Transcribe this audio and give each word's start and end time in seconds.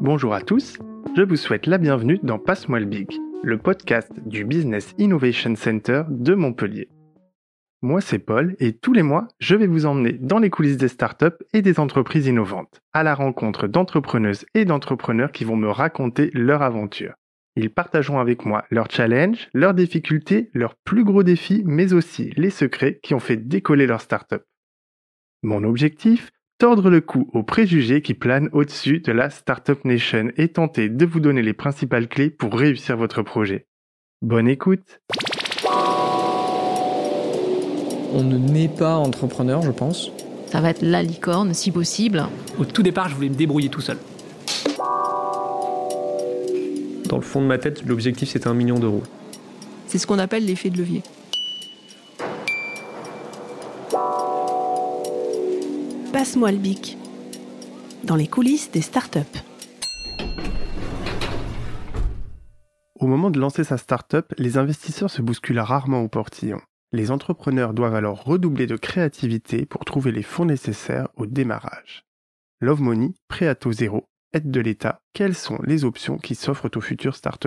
Bonjour 0.00 0.34
à 0.34 0.42
tous, 0.42 0.78
je 1.16 1.22
vous 1.22 1.36
souhaite 1.36 1.66
la 1.66 1.78
bienvenue 1.78 2.20
dans 2.22 2.38
Passe-moi 2.38 2.80
le 2.80 2.86
Big, 2.86 3.10
le 3.42 3.56
podcast 3.56 4.12
du 4.26 4.44
Business 4.44 4.94
Innovation 4.98 5.56
Center 5.56 6.02
de 6.10 6.34
Montpellier. 6.34 6.90
Moi 7.80 8.02
c'est 8.02 8.18
Paul 8.18 8.54
et 8.58 8.74
tous 8.74 8.92
les 8.92 9.02
mois 9.02 9.26
je 9.38 9.56
vais 9.56 9.66
vous 9.66 9.86
emmener 9.86 10.12
dans 10.12 10.40
les 10.40 10.50
coulisses 10.50 10.76
des 10.76 10.88
startups 10.88 11.42
et 11.54 11.62
des 11.62 11.80
entreprises 11.80 12.26
innovantes, 12.26 12.82
à 12.92 13.02
la 13.02 13.14
rencontre 13.14 13.66
d'entrepreneuses 13.66 14.44
et 14.52 14.66
d'entrepreneurs 14.66 15.32
qui 15.32 15.44
vont 15.44 15.56
me 15.56 15.70
raconter 15.70 16.30
leur 16.34 16.60
aventure. 16.60 17.14
Ils 17.56 17.70
partageront 17.70 18.18
avec 18.18 18.44
moi 18.44 18.64
leurs 18.70 18.90
challenges, 18.90 19.48
leurs 19.54 19.74
difficultés, 19.74 20.50
leurs 20.54 20.74
plus 20.74 21.04
gros 21.04 21.22
défis, 21.22 21.62
mais 21.64 21.92
aussi 21.92 22.32
les 22.36 22.50
secrets 22.50 22.98
qui 23.02 23.14
ont 23.14 23.20
fait 23.20 23.36
décoller 23.36 23.86
leur 23.86 24.00
startup. 24.00 24.42
Mon 25.42 25.62
objectif 25.62 26.32
tordre 26.58 26.90
le 26.90 27.00
cou 27.00 27.30
aux 27.32 27.42
préjugés 27.42 28.02
qui 28.02 28.14
planent 28.14 28.48
au-dessus 28.52 29.00
de 29.00 29.12
la 29.12 29.30
Startup 29.30 29.84
Nation 29.84 30.30
et 30.36 30.48
tenter 30.48 30.88
de 30.88 31.06
vous 31.06 31.20
donner 31.20 31.42
les 31.42 31.52
principales 31.52 32.08
clés 32.08 32.30
pour 32.30 32.54
réussir 32.54 32.96
votre 32.96 33.22
projet. 33.22 33.66
Bonne 34.22 34.48
écoute 34.48 35.00
On 38.12 38.22
ne 38.22 38.38
naît 38.38 38.68
pas 38.68 38.96
entrepreneur, 38.96 39.62
je 39.62 39.70
pense. 39.70 40.12
Ça 40.46 40.60
va 40.60 40.70
être 40.70 40.82
la 40.82 41.02
licorne, 41.02 41.52
si 41.52 41.70
possible. 41.70 42.26
Au 42.58 42.64
tout 42.64 42.82
départ, 42.82 43.08
je 43.08 43.16
voulais 43.16 43.28
me 43.28 43.34
débrouiller 43.34 43.68
tout 43.68 43.80
seul. 43.80 43.98
Dans 47.08 47.16
le 47.16 47.22
fond 47.22 47.40
de 47.40 47.46
ma 47.46 47.58
tête, 47.58 47.84
l'objectif 47.84 48.30
c'était 48.30 48.48
un 48.48 48.54
million 48.54 48.78
d'euros. 48.78 49.02
C'est 49.86 49.98
ce 49.98 50.06
qu'on 50.06 50.18
appelle 50.18 50.46
l'effet 50.46 50.70
de 50.70 50.78
levier. 50.78 51.02
Passe-moi 56.12 56.52
le 56.52 56.58
bic. 56.58 56.96
Dans 58.04 58.16
les 58.16 58.26
coulisses 58.26 58.70
des 58.70 58.80
startups. 58.80 59.20
Au 62.98 63.06
moment 63.06 63.30
de 63.30 63.38
lancer 63.38 63.64
sa 63.64 63.76
startup, 63.76 64.32
les 64.38 64.56
investisseurs 64.56 65.10
se 65.10 65.20
bousculent 65.20 65.58
rarement 65.58 66.00
au 66.00 66.08
portillon. 66.08 66.60
Les 66.92 67.10
entrepreneurs 67.10 67.74
doivent 67.74 67.96
alors 67.96 68.24
redoubler 68.24 68.66
de 68.66 68.76
créativité 68.76 69.66
pour 69.66 69.84
trouver 69.84 70.12
les 70.12 70.22
fonds 70.22 70.44
nécessaires 70.44 71.08
au 71.16 71.26
démarrage. 71.26 72.04
Love 72.60 72.80
Money, 72.80 73.12
prêt 73.28 73.48
à 73.48 73.54
taux 73.54 73.72
zéro, 73.72 74.06
aide 74.34 74.50
de 74.50 74.60
l'État, 74.60 75.00
quelles 75.12 75.34
sont 75.34 75.58
les 75.64 75.84
options 75.84 76.18
qui 76.18 76.34
s'offrent 76.34 76.68
aux 76.76 76.80
futurs 76.80 77.14
start 77.14 77.46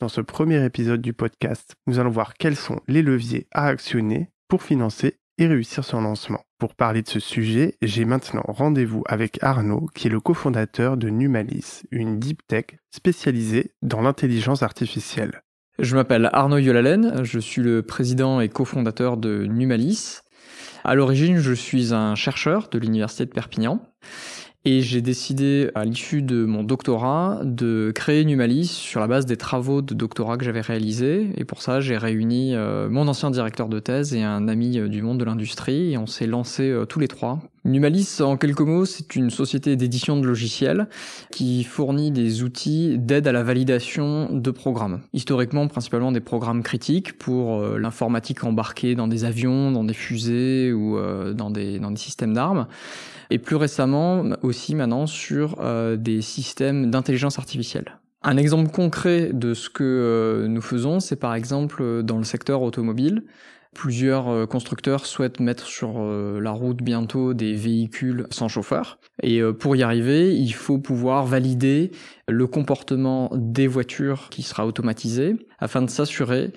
Dans 0.00 0.08
ce 0.08 0.20
premier 0.20 0.64
épisode 0.64 1.00
du 1.00 1.12
podcast, 1.12 1.74
nous 1.86 2.00
allons 2.00 2.10
voir 2.10 2.34
quels 2.34 2.56
sont 2.56 2.80
les 2.88 3.02
leviers 3.02 3.46
à 3.52 3.66
actionner 3.66 4.30
pour 4.48 4.62
financer 4.62 5.18
et 5.38 5.46
réussir 5.46 5.84
son 5.84 6.00
lancement. 6.00 6.42
Pour 6.58 6.74
parler 6.74 7.02
de 7.02 7.08
ce 7.08 7.20
sujet, 7.20 7.76
j'ai 7.82 8.04
maintenant 8.04 8.42
rendez-vous 8.46 9.04
avec 9.06 9.42
Arnaud, 9.42 9.88
qui 9.94 10.08
est 10.08 10.10
le 10.10 10.20
cofondateur 10.20 10.96
de 10.96 11.08
Numalis, 11.08 11.82
une 11.90 12.18
deep 12.18 12.46
tech 12.46 12.66
spécialisée 12.90 13.72
dans 13.82 14.00
l'intelligence 14.00 14.62
artificielle. 14.62 15.42
Je 15.78 15.94
m'appelle 15.96 16.30
Arnaud 16.32 16.58
Yolalen, 16.58 17.24
je 17.24 17.38
suis 17.38 17.62
le 17.62 17.82
président 17.82 18.40
et 18.40 18.48
cofondateur 18.48 19.16
de 19.16 19.46
Numalis. 19.46 20.20
À 20.84 20.94
l'origine, 20.94 21.38
je 21.38 21.52
suis 21.52 21.94
un 21.94 22.14
chercheur 22.14 22.68
de 22.70 22.78
l'université 22.78 23.24
de 23.24 23.30
Perpignan 23.30 23.80
et 24.66 24.80
j'ai 24.80 25.02
décidé, 25.02 25.70
à 25.74 25.84
l'issue 25.84 26.22
de 26.22 26.46
mon 26.46 26.62
doctorat, 26.62 27.40
de 27.44 27.92
créer 27.94 28.24
Numalis 28.24 28.66
sur 28.66 29.00
la 29.00 29.06
base 29.06 29.26
des 29.26 29.36
travaux 29.36 29.82
de 29.82 29.92
doctorat 29.92 30.38
que 30.38 30.44
j'avais 30.44 30.62
réalisés. 30.62 31.28
Et 31.36 31.44
pour 31.44 31.60
ça, 31.60 31.80
j'ai 31.80 31.98
réuni 31.98 32.54
euh, 32.54 32.88
mon 32.88 33.06
ancien 33.06 33.30
directeur 33.30 33.68
de 33.68 33.78
thèse 33.78 34.14
et 34.14 34.22
un 34.22 34.48
ami 34.48 34.78
euh, 34.78 34.88
du 34.88 35.02
monde 35.02 35.18
de 35.18 35.24
l'industrie. 35.24 35.92
Et 35.92 35.98
on 35.98 36.06
s'est 36.06 36.26
lancés 36.26 36.70
euh, 36.70 36.86
tous 36.86 36.98
les 36.98 37.08
trois. 37.08 37.40
Numalis, 37.64 38.20
en 38.20 38.36
quelques 38.36 38.60
mots, 38.60 38.84
c'est 38.84 39.16
une 39.16 39.30
société 39.30 39.76
d'édition 39.76 40.20
de 40.20 40.26
logiciels 40.26 40.88
qui 41.30 41.64
fournit 41.64 42.10
des 42.10 42.42
outils 42.42 42.98
d'aide 42.98 43.26
à 43.26 43.32
la 43.32 43.42
validation 43.42 44.30
de 44.30 44.50
programmes. 44.50 45.00
Historiquement, 45.14 45.66
principalement 45.66 46.12
des 46.12 46.20
programmes 46.20 46.62
critiques 46.62 47.16
pour 47.16 47.62
l'informatique 47.78 48.44
embarquée 48.44 48.94
dans 48.94 49.08
des 49.08 49.24
avions, 49.24 49.72
dans 49.72 49.84
des 49.84 49.94
fusées 49.94 50.74
ou 50.74 50.98
dans, 51.32 51.50
des, 51.50 51.78
dans 51.78 51.90
des 51.90 51.96
systèmes 51.96 52.34
d'armes 52.34 52.66
et 53.30 53.38
plus 53.38 53.56
récemment 53.56 54.24
aussi 54.42 54.74
maintenant 54.74 55.06
sur 55.06 55.56
euh, 55.60 55.96
des 55.96 56.22
systèmes 56.22 56.90
d'intelligence 56.90 57.38
artificielle. 57.38 57.98
Un 58.22 58.36
exemple 58.36 58.70
concret 58.70 59.30
de 59.32 59.52
ce 59.52 59.68
que 59.68 59.84
euh, 59.84 60.48
nous 60.48 60.62
faisons, 60.62 61.00
c'est 61.00 61.16
par 61.16 61.34
exemple 61.34 61.82
euh, 61.82 62.02
dans 62.02 62.16
le 62.16 62.24
secteur 62.24 62.62
automobile. 62.62 63.24
Plusieurs 63.74 64.48
constructeurs 64.48 65.04
souhaitent 65.04 65.40
mettre 65.40 65.66
sur 65.66 66.00
la 66.02 66.50
route 66.52 66.82
bientôt 66.82 67.34
des 67.34 67.54
véhicules 67.54 68.26
sans 68.30 68.48
chauffeur. 68.48 68.98
Et 69.22 69.42
pour 69.58 69.76
y 69.76 69.82
arriver, 69.82 70.34
il 70.34 70.52
faut 70.52 70.78
pouvoir 70.78 71.26
valider 71.26 71.90
le 72.28 72.46
comportement 72.46 73.30
des 73.34 73.66
voitures 73.66 74.28
qui 74.30 74.42
sera 74.42 74.66
automatisé 74.66 75.36
afin 75.58 75.82
de 75.82 75.90
s'assurer 75.90 76.52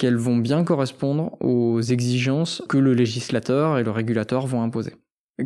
qu'elles 0.00 0.16
vont 0.16 0.38
bien 0.38 0.64
correspondre 0.64 1.36
aux 1.42 1.82
exigences 1.82 2.62
que 2.70 2.78
le 2.78 2.94
législateur 2.94 3.78
et 3.78 3.84
le 3.84 3.90
régulateur 3.90 4.46
vont 4.46 4.62
imposer. 4.62 4.94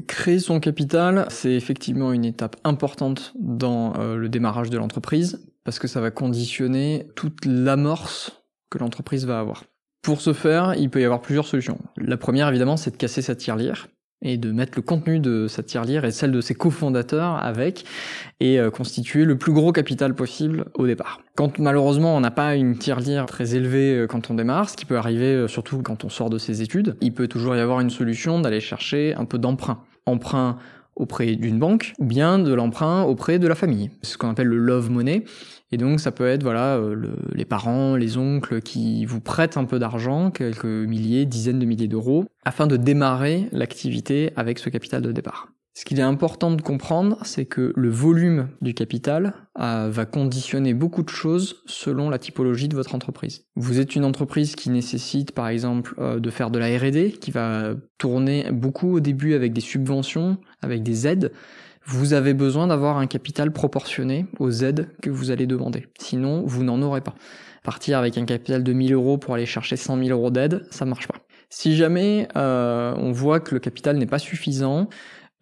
Créer 0.07 0.39
son 0.39 0.61
capital, 0.61 1.27
c'est 1.29 1.53
effectivement 1.53 2.13
une 2.13 2.25
étape 2.25 2.57
importante 2.63 3.33
dans 3.37 3.95
euh, 3.97 4.17
le 4.17 4.29
démarrage 4.29 4.71
de 4.71 4.79
l'entreprise 4.79 5.45
parce 5.65 5.81
que 5.81 5.89
ça 5.89 6.01
va 6.01 6.13
conditionner 6.13 7.09
toute 7.17 7.45
l'amorce 7.45 8.45
que 8.71 8.79
l'entreprise 8.79 9.27
va 9.27 9.41
avoir. 9.41 9.65
Pour 10.05 10.21
ce 10.21 10.35
faire, 10.35 10.75
il 10.77 10.91
peut 10.91 11.01
y 11.01 11.05
avoir 11.05 11.23
plusieurs 11.23 11.47
solutions. 11.47 11.79
La 11.97 12.19
première, 12.19 12.47
évidemment, 12.49 12.77
c'est 12.77 12.91
de 12.91 12.97
casser 12.97 13.23
sa 13.23 13.35
tirelire 13.35 13.89
et 14.21 14.37
de 14.37 14.53
mettre 14.53 14.73
le 14.77 14.83
contenu 14.83 15.19
de 15.19 15.49
sa 15.49 15.63
tirelire 15.63 16.05
et 16.05 16.11
celle 16.11 16.31
de 16.31 16.43
ses 16.43 16.55
cofondateurs 16.55 17.43
avec 17.43 17.87
et 18.39 18.61
euh, 18.61 18.71
constituer 18.71 19.25
le 19.25 19.39
plus 19.39 19.53
gros 19.53 19.73
capital 19.73 20.15
possible 20.15 20.67
au 20.75 20.87
départ. 20.87 21.23
Quand 21.37 21.59
malheureusement 21.59 22.15
on 22.15 22.21
n'a 22.21 22.31
pas 22.31 22.55
une 22.55 22.77
tirelire 22.77 23.25
très 23.25 23.55
élevée 23.55 23.97
euh, 23.97 24.07
quand 24.07 24.31
on 24.31 24.35
démarre, 24.35 24.69
ce 24.69 24.77
qui 24.77 24.85
peut 24.85 24.99
arriver 24.99 25.35
euh, 25.35 25.49
surtout 25.49 25.81
quand 25.83 26.05
on 26.05 26.11
sort 26.11 26.29
de 26.29 26.39
ses 26.39 26.61
études, 26.61 26.97
il 27.01 27.15
peut 27.15 27.27
toujours 27.27 27.57
y 27.57 27.61
avoir 27.61 27.81
une 27.81 27.91
solution 27.91 28.41
d'aller 28.41 28.61
chercher 28.61 29.15
un 29.15 29.25
peu 29.25 29.39
d'emprunt. 29.39 29.85
Emprunt 30.05 30.59
auprès 30.97 31.35
d'une 31.35 31.59
banque 31.59 31.93
ou 31.99 32.05
bien 32.05 32.39
de 32.39 32.53
l'emprunt 32.53 33.03
auprès 33.03 33.39
de 33.39 33.49
la 33.49 33.55
famille. 33.55 33.91
C'est 34.03 34.13
ce 34.13 34.19
qu'on 34.19 34.31
appelle 34.31 34.49
le 34.49 34.59
love 34.59 34.91
money. 34.91 35.25
Et 35.75 35.77
donc 35.77 35.99
ça 35.99 36.13
peut 36.13 36.29
être 36.29 36.45
voilà 36.45 36.81
les 37.35 37.45
parents, 37.45 37.97
les 37.97 38.17
oncles 38.17 38.61
qui 38.61 39.05
vous 39.07 39.21
prêtent 39.21 39.57
un 39.57 39.65
peu 39.65 39.81
d'argent, 39.81 40.31
quelques 40.31 40.67
milliers, 40.67 41.27
dizaines 41.27 41.59
de 41.59 41.67
milliers 41.67 41.89
d'euros, 41.89 42.27
afin 42.45 42.69
de 42.69 42.77
démarrer 42.77 43.49
l'activité 43.51 44.31
avec 44.37 44.61
ce 44.61 44.69
capital 44.69 45.03
de 45.03 45.11
départ. 45.11 45.49
Ce 45.77 45.85
qu'il 45.85 45.99
est 45.99 46.03
important 46.03 46.53
de 46.53 46.63
comprendre, 46.63 47.19
c'est 47.25 47.47
que 47.47 47.73
le 47.75 47.91
volume 47.91 48.51
du 48.63 48.73
capital 48.73 49.35
euh, 49.59 49.89
va 49.91 50.07
conditionner 50.07 50.75
beaucoup 50.75 51.03
de 51.03 51.09
choses 51.09 51.65
selon 51.67 52.09
la 52.09 52.21
typologie 52.21 52.69
de 52.69 52.77
votre 52.77 52.95
entreprise. 52.95 53.47
Vous 53.57 53.81
êtes 53.81 53.97
une 53.97 54.05
entreprise 54.05 54.55
qui 54.55 54.71
nécessite 54.71 55.33
par 55.33 55.49
exemple 55.49 55.97
euh, 55.99 56.21
de 56.21 56.31
faire 56.31 56.53
de 56.53 56.61
la 56.61 56.69
R&D, 56.79 57.17
qui 57.21 57.33
va 57.33 57.75
tourner 57.99 58.53
beaucoup 58.53 58.95
au 58.95 59.01
début 59.01 59.35
avec 59.35 59.53
des 59.53 59.61
subventions, 59.61 60.39
avec 60.63 60.85
des 60.85 61.09
aides. 61.09 61.33
Vous 61.87 62.15
avez 62.15 62.33
besoin 62.33 62.67
d'avoir 62.67 62.97
un 62.97 63.07
capital 63.07 63.53
proportionné 63.53 64.27
aux 64.39 64.51
aides 64.51 64.89
que 65.03 65.11
vous 65.11 65.31
allez 65.31 65.47
demander. 65.47 65.87
Sinon, 65.99 66.43
vous 66.47 66.65
n'en 66.65 66.81
aurez 66.81 67.03
pas. 67.03 67.15
Partir 67.63 67.99
avec 67.99 68.17
un 68.17 68.25
capital 68.25 68.63
de 68.63 68.73
1000 68.73 68.95
euros 68.95 69.19
pour 69.19 69.35
aller 69.35 69.47
chercher 69.47 69.77
100 69.77 69.99
000 69.99 70.09
euros 70.11 70.31
d'aide, 70.31 70.67
ça 70.71 70.87
marche 70.87 71.09
pas. 71.09 71.19
Si 71.51 71.77
jamais 71.77 72.27
euh, 72.37 72.95
on 72.97 73.13
voit 73.13 73.41
que 73.41 73.55
le 73.55 73.61
capital 73.61 73.97
n'est 73.99 74.07
pas 74.07 74.19
suffisant, 74.19 74.89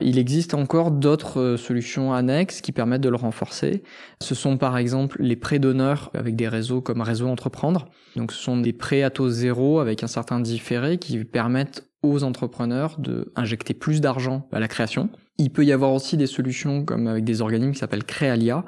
il 0.00 0.18
existe 0.18 0.54
encore 0.54 0.90
d'autres 0.90 1.40
euh, 1.40 1.56
solutions 1.56 2.12
annexes 2.12 2.60
qui 2.60 2.72
permettent 2.72 3.02
de 3.02 3.08
le 3.08 3.16
renforcer. 3.16 3.82
Ce 4.20 4.34
sont 4.34 4.58
par 4.58 4.76
exemple 4.78 5.22
les 5.22 5.36
prêts 5.36 5.60
d'honneur 5.60 6.10
avec 6.14 6.34
des 6.34 6.48
réseaux 6.48 6.80
comme 6.80 7.00
Réseau 7.00 7.28
Entreprendre. 7.28 7.86
Donc 8.16 8.32
ce 8.32 8.42
sont 8.42 8.56
des 8.56 8.72
prêts 8.72 9.02
à 9.02 9.10
taux 9.10 9.30
zéro 9.30 9.78
avec 9.78 10.02
un 10.02 10.08
certain 10.08 10.40
différé 10.40 10.98
qui 10.98 11.24
permettent 11.24 11.91
aux 12.02 12.24
entrepreneurs 12.24 12.96
de 12.98 13.32
injecter 13.36 13.74
plus 13.74 14.00
d'argent 14.00 14.46
à 14.52 14.60
la 14.60 14.68
création. 14.68 15.08
Il 15.38 15.50
peut 15.50 15.64
y 15.64 15.72
avoir 15.72 15.92
aussi 15.92 16.16
des 16.16 16.26
solutions 16.26 16.84
comme 16.84 17.06
avec 17.06 17.24
des 17.24 17.40
organismes 17.40 17.72
qui 17.72 17.78
s'appellent 17.78 18.04
Créalia 18.04 18.64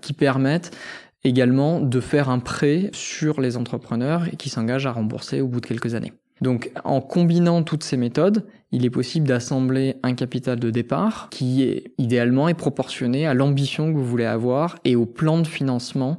qui 0.00 0.12
permettent 0.12 0.76
également 1.24 1.80
de 1.80 2.00
faire 2.00 2.28
un 2.28 2.40
prêt 2.40 2.90
sur 2.92 3.40
les 3.40 3.56
entrepreneurs 3.56 4.26
et 4.32 4.36
qui 4.36 4.50
s'engagent 4.50 4.86
à 4.86 4.92
rembourser 4.92 5.40
au 5.40 5.48
bout 5.48 5.60
de 5.60 5.66
quelques 5.66 5.94
années. 5.94 6.12
Donc 6.40 6.72
en 6.82 7.00
combinant 7.00 7.62
toutes 7.62 7.84
ces 7.84 7.96
méthodes, 7.96 8.44
il 8.72 8.84
est 8.84 8.90
possible 8.90 9.28
d'assembler 9.28 9.96
un 10.02 10.14
capital 10.14 10.58
de 10.58 10.70
départ 10.70 11.28
qui 11.30 11.62
est 11.62 11.92
idéalement 11.98 12.48
est 12.48 12.54
proportionné 12.54 13.26
à 13.26 13.34
l'ambition 13.34 13.92
que 13.92 13.96
vous 13.96 14.04
voulez 14.04 14.24
avoir 14.24 14.76
et 14.84 14.96
au 14.96 15.06
plan 15.06 15.38
de 15.38 15.46
financement 15.46 16.18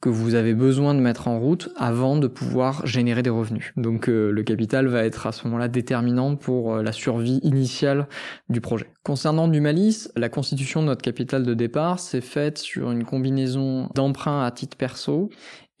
que 0.00 0.08
vous 0.08 0.34
avez 0.34 0.54
besoin 0.54 0.94
de 0.94 1.00
mettre 1.00 1.28
en 1.28 1.38
route 1.38 1.68
avant 1.76 2.16
de 2.16 2.26
pouvoir 2.26 2.86
générer 2.86 3.22
des 3.22 3.30
revenus. 3.30 3.72
Donc 3.76 4.08
euh, 4.08 4.30
le 4.30 4.42
capital 4.42 4.86
va 4.86 5.04
être 5.04 5.26
à 5.26 5.32
ce 5.32 5.46
moment-là 5.46 5.68
déterminant 5.68 6.36
pour 6.36 6.74
euh, 6.74 6.82
la 6.82 6.92
survie 6.92 7.38
initiale 7.42 8.08
du 8.48 8.60
projet. 8.60 8.86
Concernant 9.02 9.46
du 9.46 9.60
malice, 9.60 10.10
la 10.16 10.28
constitution 10.28 10.80
de 10.80 10.86
notre 10.86 11.02
capital 11.02 11.44
de 11.44 11.52
départ 11.52 11.98
s'est 11.98 12.22
faite 12.22 12.58
sur 12.58 12.90
une 12.90 13.04
combinaison 13.04 13.88
d'emprunts 13.94 14.42
à 14.44 14.50
titre 14.50 14.76
perso 14.76 15.28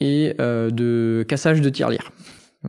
et 0.00 0.34
euh, 0.40 0.70
de 0.70 1.24
cassage 1.26 1.60
de 1.62 1.68
tirelire. 1.70 2.12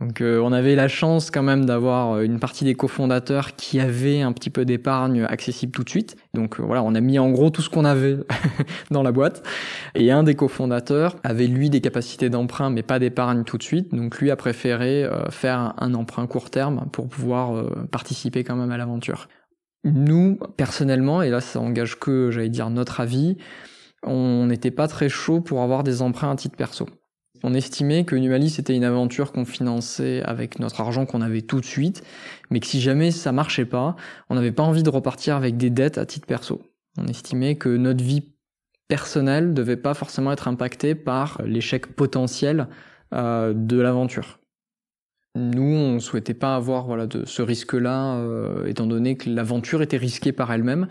Donc 0.00 0.22
euh, 0.22 0.40
on 0.40 0.52
avait 0.52 0.74
la 0.74 0.88
chance 0.88 1.30
quand 1.30 1.42
même 1.42 1.66
d'avoir 1.66 2.12
euh, 2.12 2.22
une 2.22 2.38
partie 2.38 2.64
des 2.64 2.74
cofondateurs 2.74 3.56
qui 3.56 3.78
avaient 3.78 4.22
un 4.22 4.32
petit 4.32 4.48
peu 4.48 4.64
d'épargne 4.64 5.24
accessible 5.24 5.70
tout 5.70 5.84
de 5.84 5.90
suite. 5.90 6.16
Donc 6.32 6.58
euh, 6.58 6.62
voilà, 6.62 6.82
on 6.82 6.94
a 6.94 7.00
mis 7.00 7.18
en 7.18 7.30
gros 7.30 7.50
tout 7.50 7.60
ce 7.60 7.68
qu'on 7.68 7.84
avait 7.84 8.16
dans 8.90 9.02
la 9.02 9.12
boîte. 9.12 9.46
Et 9.94 10.10
un 10.10 10.22
des 10.22 10.34
cofondateurs 10.34 11.16
avait 11.24 11.46
lui 11.46 11.68
des 11.68 11.82
capacités 11.82 12.30
d'emprunt 12.30 12.70
mais 12.70 12.82
pas 12.82 12.98
d'épargne 12.98 13.44
tout 13.44 13.58
de 13.58 13.62
suite. 13.62 13.94
Donc 13.94 14.18
lui 14.18 14.30
a 14.30 14.36
préféré 14.36 15.06
faire 15.30 15.74
un 15.76 15.92
emprunt 15.92 16.26
court 16.26 16.48
terme 16.48 16.86
pour 16.92 17.08
pouvoir 17.08 17.64
participer 17.90 18.44
quand 18.44 18.56
même 18.56 18.70
à 18.70 18.78
l'aventure. 18.78 19.28
Nous, 19.84 20.38
personnellement, 20.56 21.22
et 21.22 21.30
là 21.30 21.40
ça 21.40 21.60
engage 21.60 21.98
que, 21.98 22.30
j'allais 22.30 22.48
dire, 22.48 22.70
notre 22.70 23.00
avis, 23.00 23.36
on 24.04 24.46
n'était 24.46 24.70
pas 24.70 24.88
très 24.88 25.08
chaud 25.08 25.40
pour 25.40 25.62
avoir 25.62 25.82
des 25.82 26.02
emprunts 26.02 26.30
à 26.30 26.36
titre 26.36 26.56
perso. 26.56 26.86
On 27.42 27.54
estimait 27.54 28.04
que 28.04 28.14
Numalis 28.14 28.56
était 28.58 28.74
une 28.74 28.84
aventure 28.84 29.32
qu'on 29.32 29.44
finançait 29.44 30.22
avec 30.22 30.58
notre 30.58 30.80
argent 30.80 31.06
qu'on 31.06 31.20
avait 31.20 31.42
tout 31.42 31.60
de 31.60 31.66
suite, 31.66 32.02
mais 32.50 32.60
que 32.60 32.66
si 32.66 32.80
jamais 32.80 33.10
ça 33.10 33.32
marchait 33.32 33.64
pas, 33.64 33.96
on 34.30 34.34
n'avait 34.34 34.52
pas 34.52 34.62
envie 34.62 34.82
de 34.82 34.90
repartir 34.90 35.36
avec 35.36 35.56
des 35.56 35.70
dettes 35.70 35.98
à 35.98 36.06
titre 36.06 36.26
perso. 36.26 36.62
On 36.98 37.06
estimait 37.06 37.56
que 37.56 37.68
notre 37.68 38.04
vie 38.04 38.32
personnelle 38.88 39.54
devait 39.54 39.76
pas 39.76 39.94
forcément 39.94 40.32
être 40.32 40.48
impactée 40.48 40.94
par 40.94 41.40
l'échec 41.44 41.86
potentiel 41.86 42.68
euh, 43.14 43.52
de 43.54 43.80
l'aventure. 43.80 44.38
Nous, 45.34 45.62
on 45.62 45.98
souhaitait 45.98 46.34
pas 46.34 46.54
avoir 46.56 46.84
voilà 46.84 47.06
ce 47.24 47.40
risque-là, 47.40 48.16
euh, 48.16 48.66
étant 48.66 48.86
donné 48.86 49.16
que 49.16 49.30
l'aventure 49.30 49.80
était 49.80 49.96
risquée 49.96 50.32
par 50.32 50.52
elle-même. 50.52 50.88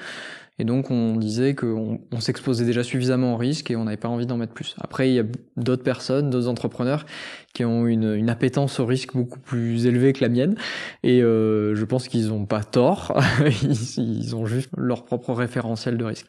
Et 0.62 0.64
donc 0.64 0.92
on 0.92 1.16
disait 1.16 1.56
qu'on 1.56 2.00
on, 2.12 2.20
s'exposait 2.20 2.66
déjà 2.66 2.84
suffisamment 2.84 3.34
au 3.34 3.38
risque 3.38 3.72
et 3.72 3.76
on 3.76 3.86
n'avait 3.86 3.98
pas 3.98 4.10
envie 4.10 4.28
d'en 4.28 4.38
mettre 4.38 4.54
plus. 4.54 4.76
Après, 4.80 5.10
il 5.10 5.16
y 5.16 5.20
a 5.20 5.24
d'autres 5.58 5.82
personnes, 5.82 6.30
d'autres 6.30 6.48
entrepreneurs 6.48 7.08
qui 7.56 7.66
ont 7.66 7.88
une, 7.88 8.30
appétence 8.30 8.80
au 8.80 8.86
risque 8.86 9.16
beaucoup 9.16 9.40
plus 9.40 9.88
élevée 9.88 10.14
que 10.14 10.22
la 10.22 10.30
mienne. 10.30 10.56
Et 11.02 11.24
euh, 11.24 11.74
je 11.74 11.84
pense 11.84 12.08
qu'ils 12.08 12.28
n'ont 12.28 12.46
pas 12.46 12.64
tort, 12.64 13.20
ils, 13.64 14.20
ils 14.20 14.36
ont 14.36 14.46
juste 14.46 14.70
leur 14.78 15.04
propre 15.04 15.34
référentiel 15.34 15.98
de 15.98 16.06
risque. 16.06 16.28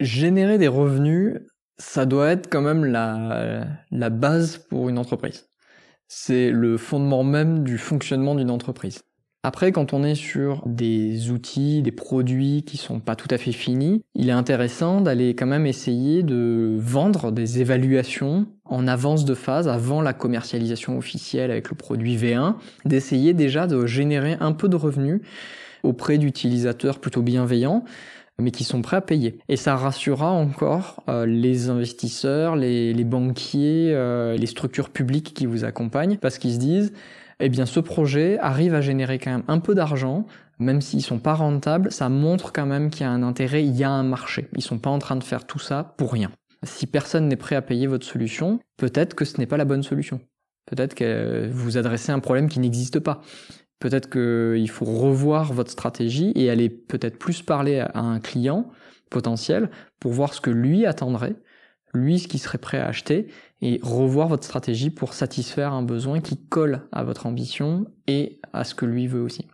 Générer 0.00 0.58
des 0.58 0.68
revenus, 0.68 1.38
ça 1.78 2.04
doit 2.04 2.28
être 2.28 2.50
quand 2.50 2.60
même 2.60 2.84
la 2.84 4.10
base 4.10 4.58
pour 4.58 4.90
une 4.90 4.98
entreprise. 4.98 5.48
C'est 6.08 6.50
le 6.50 6.76
fondement 6.76 7.24
même 7.24 7.64
du 7.64 7.78
fonctionnement 7.78 8.34
d'une 8.34 8.50
entreprise. 8.50 9.02
Après, 9.44 9.72
quand 9.72 9.92
on 9.92 10.04
est 10.04 10.14
sur 10.14 10.62
des 10.66 11.32
outils, 11.32 11.82
des 11.82 11.90
produits 11.90 12.62
qui 12.62 12.76
sont 12.76 13.00
pas 13.00 13.16
tout 13.16 13.26
à 13.28 13.38
fait 13.38 13.50
finis, 13.50 14.04
il 14.14 14.28
est 14.28 14.32
intéressant 14.32 15.00
d'aller 15.00 15.34
quand 15.34 15.46
même 15.46 15.66
essayer 15.66 16.22
de 16.22 16.76
vendre 16.78 17.32
des 17.32 17.60
évaluations 17.60 18.46
en 18.64 18.86
avance 18.86 19.24
de 19.24 19.34
phase, 19.34 19.66
avant 19.66 20.00
la 20.00 20.12
commercialisation 20.12 20.96
officielle 20.96 21.50
avec 21.50 21.70
le 21.70 21.74
produit 21.74 22.16
V1, 22.16 22.54
d'essayer 22.84 23.34
déjà 23.34 23.66
de 23.66 23.84
générer 23.84 24.36
un 24.38 24.52
peu 24.52 24.68
de 24.68 24.76
revenus 24.76 25.22
auprès 25.82 26.18
d'utilisateurs 26.18 27.00
plutôt 27.00 27.22
bienveillants, 27.22 27.84
mais 28.38 28.52
qui 28.52 28.62
sont 28.62 28.80
prêts 28.80 28.98
à 28.98 29.00
payer. 29.00 29.38
Et 29.48 29.56
ça 29.56 29.74
rassurera 29.74 30.30
encore 30.30 31.02
euh, 31.08 31.26
les 31.26 31.68
investisseurs, 31.68 32.54
les, 32.54 32.94
banquiers, 33.04 33.90
euh, 33.92 34.36
les 34.36 34.46
structures 34.46 34.90
publiques 34.90 35.34
qui 35.34 35.46
vous 35.46 35.64
accompagnent, 35.64 36.16
parce 36.16 36.38
qu'ils 36.38 36.54
se 36.54 36.58
disent, 36.58 36.92
eh 37.44 37.48
bien 37.48 37.66
ce 37.66 37.80
projet 37.80 38.38
arrive 38.38 38.72
à 38.72 38.80
générer 38.80 39.18
quand 39.18 39.32
même 39.32 39.42
un 39.48 39.58
peu 39.58 39.74
d'argent, 39.74 40.26
même 40.60 40.80
s'ils 40.80 41.02
sont 41.02 41.18
pas 41.18 41.34
rentables, 41.34 41.90
ça 41.90 42.08
montre 42.08 42.52
quand 42.52 42.66
même 42.66 42.88
qu'il 42.88 43.02
y 43.02 43.04
a 43.04 43.10
un 43.10 43.24
intérêt, 43.24 43.64
il 43.64 43.76
y 43.76 43.82
a 43.82 43.90
un 43.90 44.04
marché. 44.04 44.48
Ils 44.56 44.62
sont 44.62 44.78
pas 44.78 44.90
en 44.90 45.00
train 45.00 45.16
de 45.16 45.24
faire 45.24 45.44
tout 45.44 45.58
ça 45.58 45.94
pour 45.96 46.12
rien. 46.12 46.30
Si 46.62 46.86
personne 46.86 47.26
n'est 47.26 47.36
prêt 47.36 47.56
à 47.56 47.62
payer 47.62 47.88
votre 47.88 48.06
solution, 48.06 48.60
peut-être 48.76 49.14
que 49.14 49.24
ce 49.24 49.38
n'est 49.38 49.46
pas 49.46 49.56
la 49.56 49.64
bonne 49.64 49.82
solution. 49.82 50.20
Peut-être 50.66 50.94
que 50.94 51.50
vous 51.52 51.76
adressez 51.76 52.12
un 52.12 52.20
problème 52.20 52.48
qui 52.48 52.60
n'existe 52.60 53.00
pas. 53.00 53.20
Peut-être 53.80 54.08
qu'il 54.08 54.70
faut 54.70 54.84
revoir 54.84 55.52
votre 55.52 55.72
stratégie 55.72 56.30
et 56.36 56.48
aller 56.48 56.68
peut-être 56.68 57.18
plus 57.18 57.42
parler 57.42 57.80
à 57.80 57.98
un 57.98 58.20
client 58.20 58.70
potentiel 59.10 59.68
pour 59.98 60.12
voir 60.12 60.32
ce 60.32 60.40
que 60.40 60.50
lui 60.50 60.86
attendrait, 60.86 61.34
lui 61.94 62.18
ce 62.18 62.28
qu'il 62.28 62.40
serait 62.40 62.58
prêt 62.58 62.78
à 62.78 62.86
acheter 62.86 63.28
et 63.60 63.78
revoir 63.82 64.28
votre 64.28 64.44
stratégie 64.44 64.90
pour 64.90 65.14
satisfaire 65.14 65.72
un 65.72 65.82
besoin 65.82 66.20
qui 66.20 66.36
colle 66.36 66.88
à 66.92 67.04
votre 67.04 67.26
ambition 67.26 67.86
et 68.06 68.40
à 68.52 68.64
ce 68.64 68.74
que 68.74 68.86
lui 68.86 69.06
veut 69.06 69.22
aussi. 69.22 69.46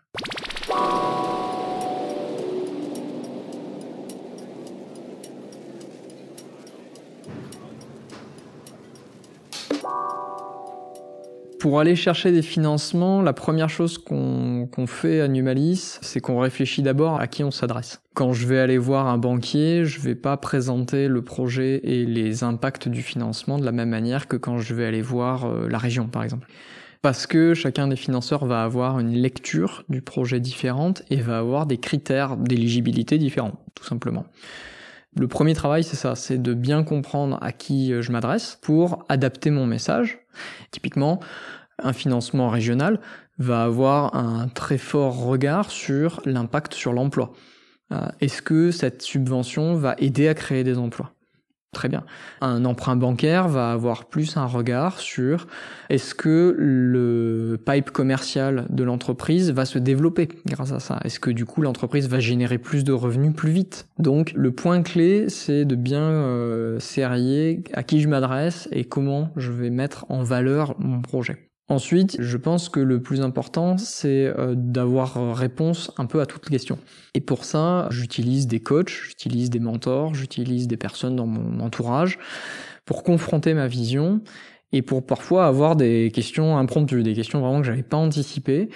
Pour 11.58 11.80
aller 11.80 11.96
chercher 11.96 12.30
des 12.30 12.42
financements, 12.42 13.20
la 13.20 13.32
première 13.32 13.68
chose 13.68 13.98
qu'on 13.98 14.86
fait 14.86 15.20
à 15.20 15.26
Numalis, 15.26 15.98
c'est 16.02 16.20
qu'on 16.20 16.38
réfléchit 16.38 16.82
d'abord 16.82 17.20
à 17.20 17.26
qui 17.26 17.42
on 17.42 17.50
s'adresse. 17.50 18.00
Quand 18.14 18.32
je 18.32 18.46
vais 18.46 18.60
aller 18.60 18.78
voir 18.78 19.08
un 19.08 19.18
banquier, 19.18 19.84
je 19.84 20.00
vais 20.00 20.14
pas 20.14 20.36
présenter 20.36 21.08
le 21.08 21.22
projet 21.22 21.80
et 21.82 22.04
les 22.04 22.44
impacts 22.44 22.88
du 22.88 23.02
financement 23.02 23.58
de 23.58 23.64
la 23.64 23.72
même 23.72 23.88
manière 23.88 24.28
que 24.28 24.36
quand 24.36 24.58
je 24.58 24.72
vais 24.72 24.86
aller 24.86 25.02
voir 25.02 25.46
euh, 25.46 25.68
la 25.68 25.78
région, 25.78 26.06
par 26.06 26.22
exemple. 26.22 26.46
Parce 27.02 27.26
que 27.26 27.54
chacun 27.54 27.88
des 27.88 27.96
financeurs 27.96 28.44
va 28.44 28.62
avoir 28.62 29.00
une 29.00 29.12
lecture 29.12 29.84
du 29.88 30.00
projet 30.00 30.38
différente 30.38 31.02
et 31.10 31.16
va 31.16 31.38
avoir 31.38 31.66
des 31.66 31.78
critères 31.78 32.36
d'éligibilité 32.36 33.18
différents, 33.18 33.64
tout 33.74 33.84
simplement. 33.84 34.26
Le 35.18 35.26
premier 35.26 35.52
travail, 35.52 35.82
c'est 35.82 35.96
ça, 35.96 36.14
c'est 36.14 36.40
de 36.40 36.54
bien 36.54 36.84
comprendre 36.84 37.38
à 37.40 37.50
qui 37.50 37.92
euh, 37.92 38.02
je 38.02 38.12
m'adresse 38.12 38.56
pour 38.62 39.04
adapter 39.08 39.50
mon 39.50 39.66
message. 39.66 40.20
Typiquement, 40.70 41.18
un 41.82 41.92
financement 41.92 42.48
régional 42.48 43.00
va 43.38 43.64
avoir 43.64 44.14
un 44.14 44.46
très 44.48 44.78
fort 44.78 45.24
regard 45.24 45.70
sur 45.70 46.20
l'impact 46.24 46.74
sur 46.74 46.92
l'emploi. 46.92 47.32
Euh, 47.90 48.06
est-ce 48.20 48.42
que 48.42 48.70
cette 48.70 49.02
subvention 49.02 49.74
va 49.74 49.96
aider 49.98 50.28
à 50.28 50.34
créer 50.34 50.62
des 50.62 50.78
emplois? 50.78 51.12
Très 51.74 51.90
bien. 51.90 52.04
Un 52.40 52.64
emprunt 52.64 52.96
bancaire 52.96 53.46
va 53.46 53.72
avoir 53.72 54.06
plus 54.06 54.38
un 54.38 54.46
regard 54.46 54.98
sur 54.98 55.46
est-ce 55.90 56.14
que 56.14 56.56
le 56.58 57.58
pipe 57.64 57.90
commercial 57.90 58.66
de 58.70 58.84
l'entreprise 58.84 59.52
va 59.52 59.66
se 59.66 59.78
développer 59.78 60.28
grâce 60.46 60.72
à 60.72 60.80
ça? 60.80 60.98
Est-ce 61.04 61.20
que 61.20 61.30
du 61.30 61.44
coup 61.44 61.60
l'entreprise 61.60 62.08
va 62.08 62.20
générer 62.20 62.56
plus 62.56 62.84
de 62.84 62.92
revenus 62.92 63.34
plus 63.34 63.50
vite? 63.50 63.86
Donc 63.98 64.32
le 64.34 64.50
point 64.50 64.82
clé, 64.82 65.28
c'est 65.28 65.66
de 65.66 65.76
bien 65.76 66.00
euh, 66.00 66.80
serrer 66.80 67.62
à 67.74 67.82
qui 67.82 68.00
je 68.00 68.08
m'adresse 68.08 68.68
et 68.72 68.84
comment 68.84 69.30
je 69.36 69.52
vais 69.52 69.70
mettre 69.70 70.06
en 70.08 70.22
valeur 70.22 70.74
mon 70.78 71.02
projet. 71.02 71.47
Ensuite, 71.70 72.16
je 72.18 72.36
pense 72.38 72.70
que 72.70 72.80
le 72.80 73.02
plus 73.02 73.20
important, 73.20 73.76
c'est 73.76 74.26
euh, 74.26 74.54
d'avoir 74.56 75.36
réponse 75.36 75.92
un 75.98 76.06
peu 76.06 76.20
à 76.20 76.26
toutes 76.26 76.46
les 76.46 76.56
questions. 76.56 76.78
Et 77.12 77.20
pour 77.20 77.44
ça, 77.44 77.88
j'utilise 77.90 78.46
des 78.46 78.60
coachs, 78.60 78.88
j'utilise 78.88 79.50
des 79.50 79.60
mentors, 79.60 80.14
j'utilise 80.14 80.66
des 80.66 80.78
personnes 80.78 81.16
dans 81.16 81.26
mon 81.26 81.60
entourage 81.60 82.18
pour 82.86 83.02
confronter 83.02 83.52
ma 83.52 83.66
vision 83.66 84.22
et 84.72 84.80
pour 84.80 85.04
parfois 85.04 85.46
avoir 85.46 85.76
des 85.76 86.10
questions 86.12 86.56
impromptues, 86.56 87.02
des 87.02 87.14
questions 87.14 87.40
vraiment 87.40 87.60
que 87.60 87.66
j'avais 87.66 87.82
pas 87.82 87.98
anticipées 87.98 88.70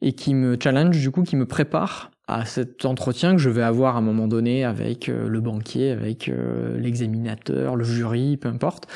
et 0.00 0.14
qui 0.14 0.32
me 0.32 0.56
challenge 0.62 0.98
du 0.98 1.10
coup, 1.10 1.24
qui 1.24 1.36
me 1.36 1.46
prépare 1.46 2.10
à 2.28 2.46
cet 2.46 2.84
entretien 2.84 3.32
que 3.32 3.42
je 3.42 3.50
vais 3.50 3.62
avoir 3.62 3.96
à 3.96 3.98
un 3.98 4.02
moment 4.02 4.28
donné 4.28 4.64
avec 4.64 5.08
euh, 5.08 5.28
le 5.28 5.40
banquier, 5.40 5.90
avec 5.90 6.28
euh, 6.28 6.78
l'examinateur, 6.78 7.76
le 7.76 7.84
jury, 7.84 8.36
peu 8.36 8.48
importe. 8.48 8.86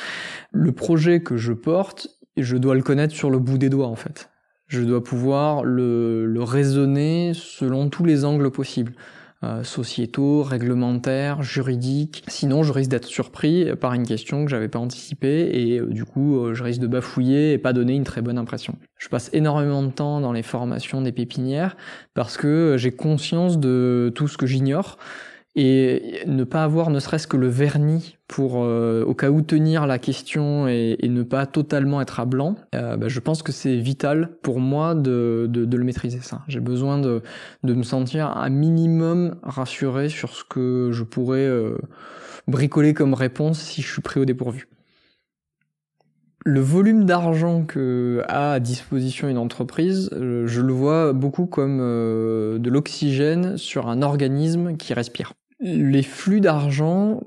Le 0.52 0.72
projet 0.72 1.22
que 1.22 1.36
je 1.36 1.52
porte, 1.52 2.08
je 2.36 2.56
dois 2.56 2.74
le 2.74 2.82
connaître 2.82 3.14
sur 3.14 3.30
le 3.30 3.38
bout 3.38 3.58
des 3.58 3.68
doigts 3.68 3.88
en 3.88 3.96
fait. 3.96 4.30
Je 4.68 4.80
dois 4.80 5.04
pouvoir 5.04 5.64
le, 5.64 6.34
raisonner 6.38 7.32
selon 7.34 7.90
tous 7.90 8.04
les 8.04 8.24
angles 8.24 8.50
possibles. 8.50 8.94
Euh, 9.44 9.64
sociétaux, 9.64 10.44
réglementaires, 10.44 11.42
juridiques. 11.42 12.22
Sinon, 12.28 12.62
je 12.62 12.72
risque 12.72 12.90
d'être 12.90 13.06
surpris 13.06 13.74
par 13.74 13.92
une 13.92 14.06
question 14.06 14.44
que 14.44 14.50
j'avais 14.52 14.68
pas 14.68 14.78
anticipée 14.78 15.50
et 15.52 15.80
euh, 15.80 15.86
du 15.86 16.04
coup, 16.04 16.36
euh, 16.36 16.54
je 16.54 16.62
risque 16.62 16.80
de 16.80 16.86
bafouiller 16.86 17.52
et 17.52 17.58
pas 17.58 17.72
donner 17.72 17.94
une 17.94 18.04
très 18.04 18.22
bonne 18.22 18.38
impression. 18.38 18.76
Je 18.98 19.08
passe 19.08 19.30
énormément 19.32 19.82
de 19.82 19.90
temps 19.90 20.20
dans 20.20 20.30
les 20.30 20.44
formations 20.44 21.02
des 21.02 21.10
pépinières 21.10 21.76
parce 22.14 22.36
que 22.36 22.76
j'ai 22.78 22.92
conscience 22.92 23.58
de 23.58 24.12
tout 24.14 24.28
ce 24.28 24.38
que 24.38 24.46
j'ignore 24.46 24.96
et 25.54 26.22
ne 26.26 26.44
pas 26.44 26.64
avoir 26.64 26.88
ne 26.88 26.98
serait-ce 26.98 27.26
que 27.26 27.36
le 27.36 27.48
vernis 27.48 28.16
pour 28.26 28.62
euh, 28.62 29.04
au 29.04 29.14
cas 29.14 29.30
où 29.30 29.42
tenir 29.42 29.86
la 29.86 29.98
question 29.98 30.66
et, 30.66 30.96
ne 31.02 31.22
pas 31.22 31.44
totalement 31.44 32.00
être 32.00 32.20
à 32.20 32.24
blanc, 32.24 32.56
euh, 32.74 32.96
bah, 32.96 33.08
je 33.08 33.20
pense 33.20 33.42
que 33.42 33.52
c'est 33.52 33.76
vital 33.76 34.30
pour 34.40 34.60
moi 34.60 34.94
de, 34.94 35.46
de, 35.50 35.76
le 35.76 35.84
maîtriser 35.84 36.20
ça. 36.20 36.40
J'ai 36.48 36.60
besoin 36.60 36.98
de, 36.98 37.22
de 37.64 37.74
me 37.74 37.82
sentir 37.82 38.34
un 38.34 38.48
minimum 38.48 39.36
rassuré 39.42 40.08
sur 40.08 40.32
ce 40.32 40.42
que 40.42 40.88
je 40.90 41.02
pourrais 41.02 41.44
euh, 41.44 41.76
bricoler 42.48 42.94
comme 42.94 43.12
réponse 43.12 43.60
si 43.60 43.82
je 43.82 43.92
suis 43.92 44.02
pris 44.02 44.20
au 44.20 44.24
dépourvu. 44.24 44.68
Le 46.44 46.60
volume 46.60 47.04
d'argent 47.04 47.64
que 47.64 48.22
a 48.26 48.54
à 48.54 48.60
disposition 48.60 49.28
une 49.28 49.38
entreprise, 49.38 50.10
je 50.12 50.60
le 50.60 50.72
vois 50.72 51.12
beaucoup 51.12 51.46
comme 51.46 51.78
de 51.78 52.68
l'oxygène 52.68 53.56
sur 53.58 53.88
un 53.88 54.02
organisme 54.02 54.76
qui 54.76 54.92
respire 54.92 55.34
les 55.62 56.02
flux 56.02 56.40
d'argent 56.40 57.20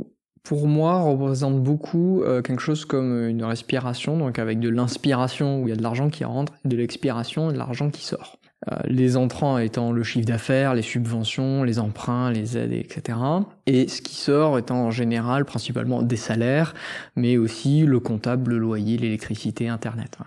pour 0.45 0.67
moi, 0.67 0.99
représente 1.01 1.61
beaucoup 1.61 2.21
euh, 2.21 2.41
quelque 2.41 2.61
chose 2.61 2.85
comme 2.85 3.27
une 3.27 3.43
respiration, 3.43 4.17
donc 4.17 4.39
avec 4.39 4.59
de 4.59 4.69
l'inspiration 4.69 5.59
où 5.59 5.67
il 5.67 5.71
y 5.71 5.73
a 5.73 5.75
de 5.75 5.81
l'argent 5.81 6.09
qui 6.09 6.23
rentre, 6.23 6.53
et 6.63 6.67
de 6.67 6.77
l'expiration, 6.77 7.51
de 7.51 7.57
l'argent 7.57 7.89
qui 7.89 8.05
sort. 8.05 8.37
Euh, 8.71 8.75
les 8.85 9.17
entrants 9.17 9.57
étant 9.57 9.91
le 9.91 10.03
chiffre 10.03 10.25
d'affaires, 10.25 10.75
les 10.75 10.81
subventions, 10.81 11.63
les 11.63 11.79
emprunts, 11.79 12.31
les 12.31 12.57
aides, 12.57 12.73
etc. 12.73 13.17
Et 13.65 13.87
ce 13.87 14.01
qui 14.01 14.15
sort 14.15 14.57
étant 14.57 14.85
en 14.85 14.91
général 14.91 15.45
principalement 15.45 16.03
des 16.03 16.15
salaires, 16.15 16.73
mais 17.15 17.37
aussi 17.37 17.81
le 17.81 17.99
comptable, 17.99 18.51
le 18.51 18.59
loyer, 18.59 18.97
l'électricité, 18.97 19.67
Internet. 19.67 20.17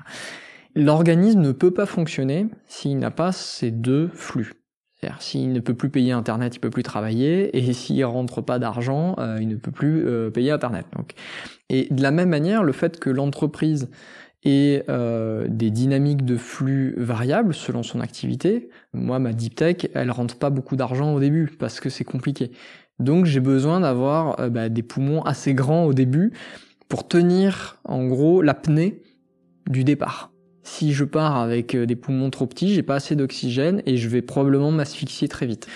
L'organisme 0.75 1.41
ne 1.41 1.53
peut 1.53 1.73
pas 1.73 1.87
fonctionner 1.87 2.47
s'il 2.67 2.99
n'a 2.99 3.11
pas 3.11 3.33
ces 3.33 3.71
deux 3.71 4.09
flux. 4.13 4.53
C'est-à-dire 4.99 5.23
s'il 5.23 5.53
ne 5.53 5.61
peut 5.61 5.75
plus 5.75 5.91
payer 5.91 6.13
Internet, 6.13 6.57
il 6.57 6.61
peut 6.61 6.71
plus 6.71 6.83
travailler, 6.83 7.57
et 7.57 7.73
s'il 7.73 8.05
rentre 8.05 8.43
pas 8.43 8.59
d'argent, 8.59 9.15
euh, 9.19 9.39
il 9.41 9.49
ne 9.49 9.57
peut 9.57 9.71
plus 9.71 10.07
euh, 10.07 10.31
payer 10.31 10.51
Internet. 10.51 10.87
Donc. 10.97 11.13
Et 11.69 11.89
de 11.91 12.03
la 12.03 12.11
même 12.11 12.29
manière, 12.29 12.63
le 12.63 12.73
fait 12.73 12.99
que 12.99 13.11
l'entreprise 13.11 13.89
ait 14.45 14.85
euh, 14.89 15.47
des 15.49 15.71
dynamiques 15.71 16.25
de 16.25 16.37
flux 16.37 16.95
variables 16.97 17.55
selon 17.55 17.83
son 17.83 18.01
activité, 18.01 18.71
moi 18.93 19.19
ma 19.19 19.33
deep 19.33 19.57
tech, 19.57 19.89
elle 19.95 20.11
rentre 20.11 20.39
pas 20.39 20.51
beaucoup 20.51 20.77
d'argent 20.77 21.13
au 21.13 21.21
début 21.21 21.51
parce 21.59 21.81
que 21.81 21.91
c'est 21.91 22.05
compliqué. 22.05 22.53
Donc 23.01 23.27
j'ai 23.27 23.41
besoin 23.41 23.81
d'avoir 23.81 24.51
bah, 24.51 24.69
des 24.69 24.83
poumons 24.83 25.23
assez 25.23 25.55
grands 25.55 25.85
au 25.85 25.93
début 25.93 26.33
pour 26.89 27.07
tenir 27.07 27.79
en 27.85 28.07
gros 28.07 28.41
l'apnée 28.41 29.03
du 29.69 29.83
départ. 29.85 30.31
Si 30.71 30.93
je 30.93 31.05
pars 31.05 31.37
avec 31.37 31.75
euh, 31.75 31.87
des 31.87 31.97
poumons 31.97 32.29
trop 32.29 32.47
petits, 32.47 32.75
j'ai 32.75 32.83
pas 32.83 32.97
assez 32.97 33.17
d'oxygène 33.17 33.83
et 33.87 33.97
je 33.97 34.07
vais 34.09 34.21
probablement 34.21 34.71
m'asphyxier 34.71 35.27
très 35.27 35.47
vite. 35.47 35.67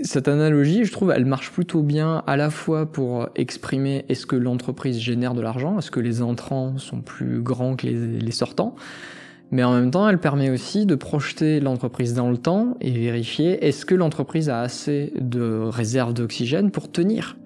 Cette 0.00 0.26
analogie, 0.26 0.86
je 0.86 0.90
trouve, 0.90 1.12
elle 1.14 1.26
marche 1.26 1.52
plutôt 1.52 1.82
bien 1.82 2.24
à 2.26 2.38
la 2.38 2.48
fois 2.48 2.90
pour 2.90 3.28
exprimer 3.36 4.06
est-ce 4.08 4.24
que 4.24 4.34
l'entreprise 4.34 4.98
génère 4.98 5.34
de 5.34 5.42
l'argent, 5.42 5.78
est-ce 5.78 5.90
que 5.90 6.00
les 6.00 6.22
entrants 6.22 6.78
sont 6.78 7.02
plus 7.02 7.42
grands 7.42 7.76
que 7.76 7.86
les, 7.86 8.18
les 8.18 8.32
sortants, 8.32 8.74
mais 9.50 9.62
en 9.64 9.74
même 9.74 9.90
temps, 9.90 10.08
elle 10.08 10.18
permet 10.18 10.48
aussi 10.48 10.86
de 10.86 10.94
projeter 10.94 11.60
l'entreprise 11.60 12.14
dans 12.14 12.30
le 12.30 12.38
temps 12.38 12.78
et 12.80 12.90
vérifier 12.90 13.64
est-ce 13.66 13.84
que 13.84 13.94
l'entreprise 13.94 14.48
a 14.48 14.60
assez 14.60 15.12
de 15.20 15.60
réserves 15.68 16.14
d'oxygène 16.14 16.70
pour 16.70 16.90
tenir 16.90 17.36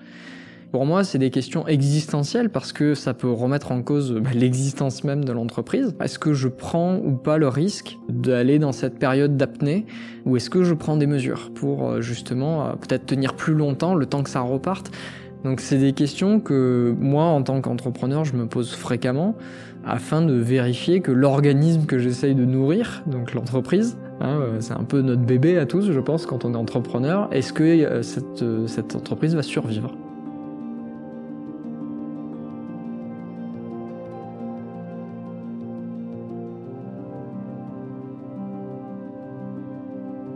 pour 0.76 0.84
moi, 0.84 1.04
c'est 1.04 1.16
des 1.16 1.30
questions 1.30 1.66
existentielles 1.66 2.50
parce 2.50 2.74
que 2.74 2.94
ça 2.94 3.14
peut 3.14 3.30
remettre 3.30 3.72
en 3.72 3.80
cause 3.80 4.12
bah, 4.12 4.28
l'existence 4.34 5.04
même 5.04 5.24
de 5.24 5.32
l'entreprise. 5.32 5.94
Est-ce 6.02 6.18
que 6.18 6.34
je 6.34 6.48
prends 6.48 6.98
ou 6.98 7.12
pas 7.12 7.38
le 7.38 7.48
risque 7.48 7.96
d'aller 8.10 8.58
dans 8.58 8.72
cette 8.72 8.98
période 8.98 9.38
d'apnée 9.38 9.86
ou 10.26 10.36
est-ce 10.36 10.50
que 10.50 10.64
je 10.64 10.74
prends 10.74 10.98
des 10.98 11.06
mesures 11.06 11.50
pour 11.54 11.88
euh, 11.88 12.02
justement 12.02 12.66
euh, 12.66 12.72
peut-être 12.72 13.06
tenir 13.06 13.36
plus 13.36 13.54
longtemps 13.54 13.94
le 13.94 14.04
temps 14.04 14.22
que 14.22 14.28
ça 14.28 14.42
reparte? 14.42 14.90
Donc 15.44 15.60
c'est 15.60 15.78
des 15.78 15.94
questions 15.94 16.40
que 16.40 16.94
moi 17.00 17.24
en 17.24 17.42
tant 17.42 17.62
qu'entrepreneur 17.62 18.26
je 18.26 18.34
me 18.34 18.46
pose 18.46 18.74
fréquemment 18.74 19.34
afin 19.86 20.20
de 20.20 20.34
vérifier 20.34 21.00
que 21.00 21.10
l'organisme 21.10 21.86
que 21.86 21.98
j'essaye 21.98 22.34
de 22.34 22.44
nourrir, 22.44 23.02
donc 23.06 23.32
l'entreprise, 23.32 23.96
hein, 24.20 24.40
euh, 24.42 24.56
c'est 24.60 24.74
un 24.74 24.84
peu 24.84 25.00
notre 25.00 25.22
bébé 25.22 25.56
à 25.56 25.64
tous 25.64 25.90
je 25.90 26.00
pense 26.00 26.26
quand 26.26 26.44
on 26.44 26.52
est 26.52 26.58
entrepreneur, 26.58 27.30
est-ce 27.32 27.54
que 27.54 28.02
cette, 28.02 28.44
cette 28.66 28.94
entreprise 28.94 29.34
va 29.34 29.42
survivre? 29.42 29.96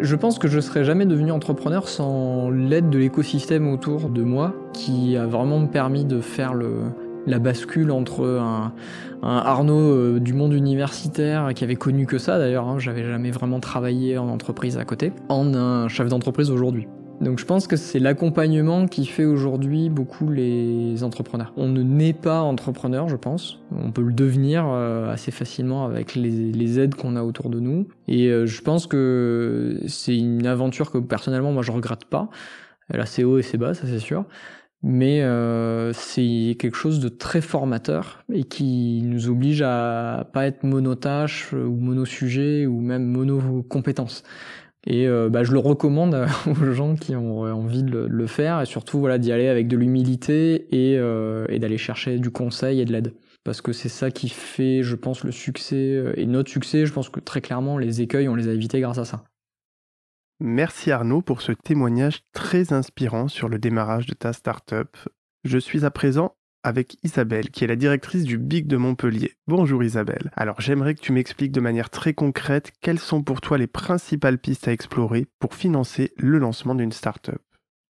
Je 0.03 0.17
pense 0.17 0.39
que 0.39 0.49
je 0.49 0.61
serais 0.61 0.85
jamais 0.85 1.05
devenu 1.05 1.31
entrepreneur 1.31 1.89
sans 1.89 2.51
l'aide 2.51 2.91
de 2.91 2.99
l'écosystème 2.99 3.69
autour 3.69 4.09
de 4.09 4.23
moi 4.23 4.55
qui 4.73 5.17
a 5.17 5.27
vraiment 5.27 5.67
permis 5.67 6.05
de 6.05 6.21
faire 6.21 6.55
la 7.27 7.39
bascule 7.39 7.91
entre 7.91 8.25
un, 8.25 8.73
Arnaud 9.23 9.93
euh, 9.93 10.21
du 10.21 10.33
monde 10.33 10.55
universitaire 10.55 11.53
qui 11.55 11.65
avait 11.65 11.77
connu 11.77 12.07
que 12.07 12.17
ça 12.17 12.39
d'ailleurs, 12.39 12.67
hein, 12.67 12.79
j'avais 12.79 13.05
jamais 13.05 13.31
vraiment 13.31 13.61
travaillé 13.61 14.17
en 14.17 14.29
entreprise 14.29 14.79
à 14.79 14.87
côté, 14.87 15.13
en 15.29 15.55
un 15.55 15.89
chef 15.89 16.09
d'entreprise 16.09 16.51
aujourd'hui. 16.51 16.89
Donc 17.21 17.39
je 17.39 17.45
pense 17.45 17.67
que 17.67 17.77
c'est 17.77 17.99
l'accompagnement 17.99 18.87
qui 18.87 19.05
fait 19.05 19.27
aujourd'hui 19.27 19.91
beaucoup 19.91 20.31
les 20.31 21.05
entrepreneurs. 21.05 21.53
On 21.57 21.69
ne 21.69 21.83
naît 21.83 22.15
pas 22.15 22.41
entrepreneur, 22.41 23.11
je 23.11 23.17
pense. 23.17 23.61
On 23.77 23.93
peut 23.93 24.03
le 24.03 24.15
devenir 24.15 24.67
euh, 24.67 25.13
assez 25.13 25.31
facilement 25.31 25.85
avec 25.85 26.15
les, 26.15 26.81
aides 26.81 26.95
qu'on 26.95 27.17
a 27.17 27.23
autour 27.23 27.51
de 27.51 27.61
nous. 27.61 27.89
Et 28.09 28.29
euh, 28.29 28.47
je 28.47 28.63
pense 28.63 28.87
que 28.87 29.81
c'est 29.87 30.17
une 30.17 30.47
aventure 30.47 30.91
que 30.91 30.97
personnellement 30.97 31.53
moi 31.53 31.63
je 31.63 31.73
regrette 31.73 32.07
pas. 32.07 32.31
Elle 32.89 33.01
a 33.01 33.07
ses 33.07 33.23
hauts 33.23 33.39
et 33.39 33.43
ses 33.43 33.59
bas, 33.59 33.75
ça 33.75 33.87
c'est 33.87 33.99
sûr. 33.99 34.25
Mais 34.83 35.21
euh, 35.21 35.93
c'est 35.93 36.57
quelque 36.59 36.77
chose 36.77 37.01
de 37.01 37.11
très 37.11 37.43
formateur 37.43 38.25
et 38.33 38.45
qui 38.45 39.03
nous 39.05 39.29
oblige 39.29 39.61
à 39.61 40.27
pas 40.33 40.47
être 40.47 40.65
monotâche 40.65 41.53
ou 41.53 41.77
monosujet 41.77 42.65
ou 42.65 42.81
même 42.81 43.05
monocompétence. 43.05 44.25
Et 44.87 45.07
euh, 45.07 45.29
bah, 45.29 45.45
je 45.45 45.53
le 45.53 45.59
recommande 45.59 46.27
aux 46.47 46.73
gens 46.73 46.95
qui 46.95 47.15
ont 47.15 47.43
envie 47.43 47.83
de 47.83 48.07
le, 48.09 48.27
faire 48.27 48.61
et 48.61 48.67
surtout 48.67 48.99
voilà 48.99 49.19
d'y 49.19 49.33
aller 49.33 49.49
avec 49.49 49.69
de 49.69 49.77
l'humilité 49.77 50.69
et, 50.71 50.99
euh, 50.99 51.47
et 51.49 51.59
d'aller 51.59 51.79
chercher 51.79 52.19
du 52.19 52.31
conseil 52.31 52.81
et 52.81 52.85
de 52.85 52.93
l'aide. 52.93 53.15
Parce 53.45 53.61
que 53.63 53.73
c'est 53.73 53.89
ça 53.89 54.11
qui 54.11 54.29
fait, 54.29 54.83
je 54.83 54.97
pense, 54.97 55.25
le 55.25 55.33
succès 55.33 55.77
euh, 55.77 56.13
et 56.17 56.27
notre 56.27 56.51
succès. 56.51 56.87
Je 56.87 56.93
pense 56.93 57.09
que 57.09 57.21
très 57.21 57.41
clairement, 57.41 57.79
les 57.79 58.01
écueils, 58.03 58.29
on 58.29 58.35
les 58.35 58.49
a 58.49 58.53
évités 58.53 58.81
grâce 58.81 58.99
à 58.99 59.05
ça. 59.05 59.25
Merci 60.43 60.91
Arnaud 60.91 61.21
pour 61.21 61.43
ce 61.43 61.53
témoignage 61.53 62.23
très 62.33 62.73
inspirant 62.73 63.29
sur 63.29 63.51
le 63.51 63.59
démarrage 63.59 64.07
de 64.07 64.15
ta 64.15 64.33
startup. 64.33 64.97
Je 65.45 65.59
suis 65.59 65.85
à 65.85 65.91
présent 65.91 66.35
avec 66.63 66.97
Isabelle, 67.03 67.51
qui 67.51 67.65
est 67.65 67.69
la 67.69 67.77
directrice 67.77 68.25
du 68.25 68.39
BIC 68.39 68.67
de 68.67 68.77
Montpellier. 68.77 69.35
Bonjour 69.47 69.83
Isabelle. 69.83 70.31
Alors 70.37 70.61
j'aimerais 70.61 70.95
que 70.95 71.01
tu 71.01 71.13
m'expliques 71.13 71.53
de 71.53 71.61
manière 71.61 71.91
très 71.91 72.15
concrète 72.15 72.73
quelles 72.81 72.99
sont 72.99 73.23
pour 73.23 73.41
toi 73.41 73.59
les 73.59 73.67
principales 73.67 74.39
pistes 74.39 74.69
à 74.69 74.73
explorer 74.73 75.27
pour 75.39 75.55
financer 75.55 76.13
le 76.17 76.39
lancement 76.39 76.75
d'une 76.75 76.93
startup. 76.93 77.41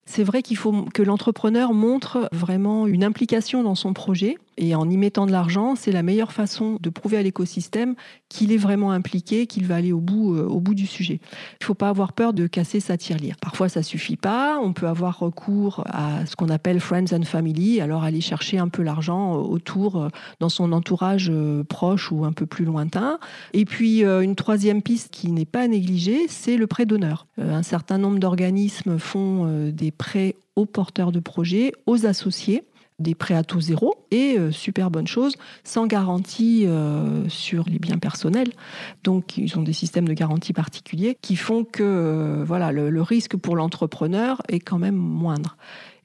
C'est 0.06 0.24
vrai 0.24 0.42
qu'il 0.42 0.58
faut 0.58 0.84
que 0.94 1.02
l'entrepreneur 1.02 1.74
montre 1.74 2.28
vraiment 2.34 2.88
une 2.88 3.04
implication 3.04 3.64
dans 3.64 3.76
son 3.76 3.94
projet 3.94 4.38
et 4.58 4.76
en 4.76 4.90
y 4.90 4.98
mettant 4.98 5.26
de 5.26 5.32
l'argent, 5.32 5.76
c'est 5.76 5.92
la 5.92 6.04
meilleure 6.04 6.32
façon 6.32 6.78
de 6.82 6.90
prouver 6.90 7.18
à 7.18 7.24
l'écosystème 7.24 7.96
qu'il 8.30 8.52
est 8.52 8.58
vraiment 8.58 8.92
impliqué, 8.92 9.48
qu'il 9.48 9.66
va 9.66 9.76
aller 9.76 9.92
au 9.92 10.00
bout, 10.00 10.36
euh, 10.36 10.46
au 10.46 10.60
bout 10.60 10.76
du 10.76 10.88
sujet. 10.88 11.20
Il 11.24 11.58
ne 11.62 11.66
faut 11.66 11.74
pas 11.74 11.90
avoir 11.90 12.14
peur 12.14 12.34
de 12.34 12.48
casser 12.48 12.80
sa 12.80 12.98
tirelire. 12.98 13.36
Parfois, 13.42 13.70
ça 13.70 13.84
suffit 13.84 14.16
pas. 14.16 14.60
On 14.60 14.74
peut 14.74 14.88
avoir 14.88 15.20
recours 15.20 15.84
à 15.88 16.26
ce 16.26 16.36
qu'on 16.36 16.50
appelle 16.50 16.80
friends 16.80 17.14
and 17.14 17.24
family. 17.24 17.82
Alors, 17.82 18.04
aller 18.04 18.22
chercher 18.22 18.58
un 18.58 18.70
peu 18.70 18.84
l'argent 18.84 19.36
euh, 19.36 19.38
autour, 19.38 20.02
euh, 20.02 20.10
dans 20.40 20.50
son 20.50 20.72
entourage 20.72 21.32
proche 21.70 22.12
ou 22.12 22.26
un 22.26 22.32
peu 22.32 22.46
plus 22.46 22.66
lointain. 22.66 23.20
Et 23.54 23.66
puis, 23.66 24.04
une 24.04 24.36
troisième 24.36 24.82
piste 24.82 25.10
qui 25.12 25.32
n'est 25.32 25.46
pas 25.46 25.68
négligée, 25.68 26.28
c'est 26.28 26.58
le 26.58 26.68
prêt 26.68 26.86
d'honneur. 26.86 27.28
Un 27.38 27.64
certain 27.64 27.98
nombre 27.98 28.20
d'organismes 28.20 28.98
font 28.98 29.70
des 29.72 29.92
prêts 29.92 30.36
aux 30.56 30.66
porteurs 30.66 31.12
de 31.12 31.20
projets, 31.20 31.74
aux 31.86 32.06
associés 32.06 32.64
des 33.00 33.16
prêts 33.16 33.36
à 33.36 33.44
taux 33.44 33.62
zéro 33.62 33.96
et, 34.12 34.38
euh, 34.38 34.52
super 34.52 34.92
bonne 34.92 35.08
chose, 35.08 35.36
sans 35.64 35.88
garantie 35.88 36.66
euh, 36.66 37.28
sur 37.30 37.66
les 37.68 37.80
biens 37.80 37.98
personnels. 37.98 38.52
Donc, 39.04 39.38
ils 39.38 39.58
ont 39.58 39.64
des 39.64 39.74
systèmes 39.74 40.08
de 40.08 40.14
garantie 40.14 40.54
particuliers 40.54 41.18
qui 41.22 41.36
font 41.36 41.64
que 41.64 41.84
euh, 41.84 42.44
voilà, 42.46 42.72
le, 42.72 43.02
risque 43.02 43.36
pour 43.36 43.56
l'entrepreneur 43.56 44.42
est 44.48 44.60
quand 44.60 44.80
même 44.80 44.96
moindre. 44.96 45.58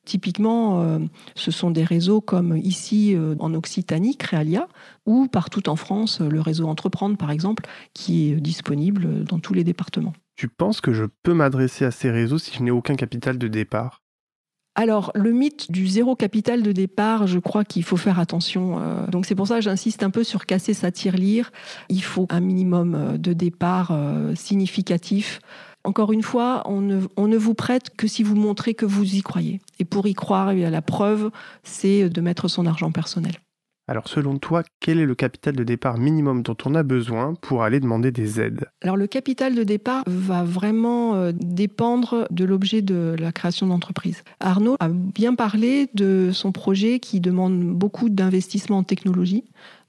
Typiquement, 0.05 0.99
ce 1.37 1.51
sont 1.51 1.71
des 1.71 1.85
réseaux 1.85 2.21
comme 2.23 2.57
ici 2.57 3.15
en 3.39 3.53
Occitanie, 3.53 4.17
Créalia, 4.17 4.67
ou 5.07 5.29
partout 5.29 5.69
en 5.69 5.77
France, 5.77 6.21
le 6.21 6.41
réseau 6.41 6.67
Entreprendre, 6.67 7.17
par 7.17 7.31
exemple, 7.31 7.65
qui 7.93 8.31
est 8.31 8.37
disponible 8.37 9.23
dans 9.25 9.39
tous 9.39 9.53
les 9.53 9.65
départements. 9.65 10.15
Tu 10.35 10.49
penses 10.49 10.81
que 10.81 10.93
je 10.93 11.05
peux 11.23 11.35
m'adresser 11.35 11.85
à 11.85 11.91
ces 11.91 12.11
réseaux 12.11 12.39
si 12.39 12.57
je 12.57 12.63
n'ai 12.63 12.71
aucun 12.71 12.97
capital 12.97 13.39
de 13.39 13.49
départ? 13.49 14.01
Alors, 14.79 15.11
le 15.17 15.33
mythe 15.33 15.73
du 15.73 15.89
zéro 15.89 16.15
capital 16.15 16.63
de 16.63 16.71
départ, 16.71 17.27
je 17.27 17.41
crois 17.41 17.65
qu'il 17.65 17.83
faut 17.83 17.97
faire 17.97 18.21
attention. 18.21 18.79
Euh, 18.81 19.09
donc, 19.09 19.27
c'est 19.27 19.35
pour 19.35 19.49
ça 19.49 19.57
que 19.57 19.63
j'insiste 19.63 20.05
un 20.05 20.11
peu 20.11 20.23
sur 20.23 20.47
casser 20.47 20.73
sa 20.73 20.93
tirelire. 20.93 21.51
Il 21.89 22.01
faut 22.01 22.29
un 22.31 22.39
minimum 22.39 22.95
euh, 22.95 23.19
de 23.19 23.33
départ 23.33 23.89
euh, 23.91 24.37
significatif. 24.37 25.41
Encore 25.83 26.13
une 26.13 26.23
fois, 26.23 26.63
on 26.67 26.81
ne, 26.81 27.01
on 27.17 27.27
ne 27.27 27.37
vous 27.37 27.55
prête 27.55 27.91
que 27.97 28.07
si 28.07 28.23
vous 28.23 28.37
montrez 28.37 28.75
que 28.75 28.87
vous 28.87 29.17
y 29.17 29.21
croyez. 29.21 29.61
Et 29.81 29.85
pour 29.85 30.07
y 30.07 30.15
croire, 30.15 30.55
la 30.55 30.83
preuve, 30.83 31.33
c'est 31.65 32.09
de 32.09 32.21
mettre 32.21 32.47
son 32.47 32.65
argent 32.65 32.93
personnel. 32.93 33.33
Alors 33.89 34.07
selon 34.07 34.39
toi, 34.39 34.63
quel 34.81 34.99
est 34.99 35.07
le 35.07 35.15
capital 35.15 35.57
de 35.57 35.65
départ 35.65 35.99
minimum 35.99 36.43
dont 36.43 36.57
on 36.67 36.75
a 36.75 36.83
besoin 36.83 37.35
pour 37.41 37.63
aller 37.63 37.81
demander 37.81 38.13
des 38.13 38.41
aides? 38.41 38.67
Alors 38.83 38.97
le 38.97 39.07
capital 39.07 39.55
de 39.55 39.63
départ 39.63 40.05
va 40.07 40.45
vraiment 40.45 41.15
euh, 41.15 41.33
dépendre 41.35 42.27
de 42.31 42.45
l'objet 42.45 42.83
de 42.83 43.17
la 43.19 43.33
création 43.33 43.67
d'entreprise. 43.67 44.23
Arnaud 44.41 44.77
a 44.79 44.89
bien 44.89 45.35
parlé 45.35 45.89
de 45.95 46.31
son 46.33 46.53
projet 46.53 47.01
qui 47.01 47.21
demande 47.21 47.61
beaucoup 47.61 48.11
d'investissement 48.11 48.79
en 48.79 48.85
technologie 48.85 49.45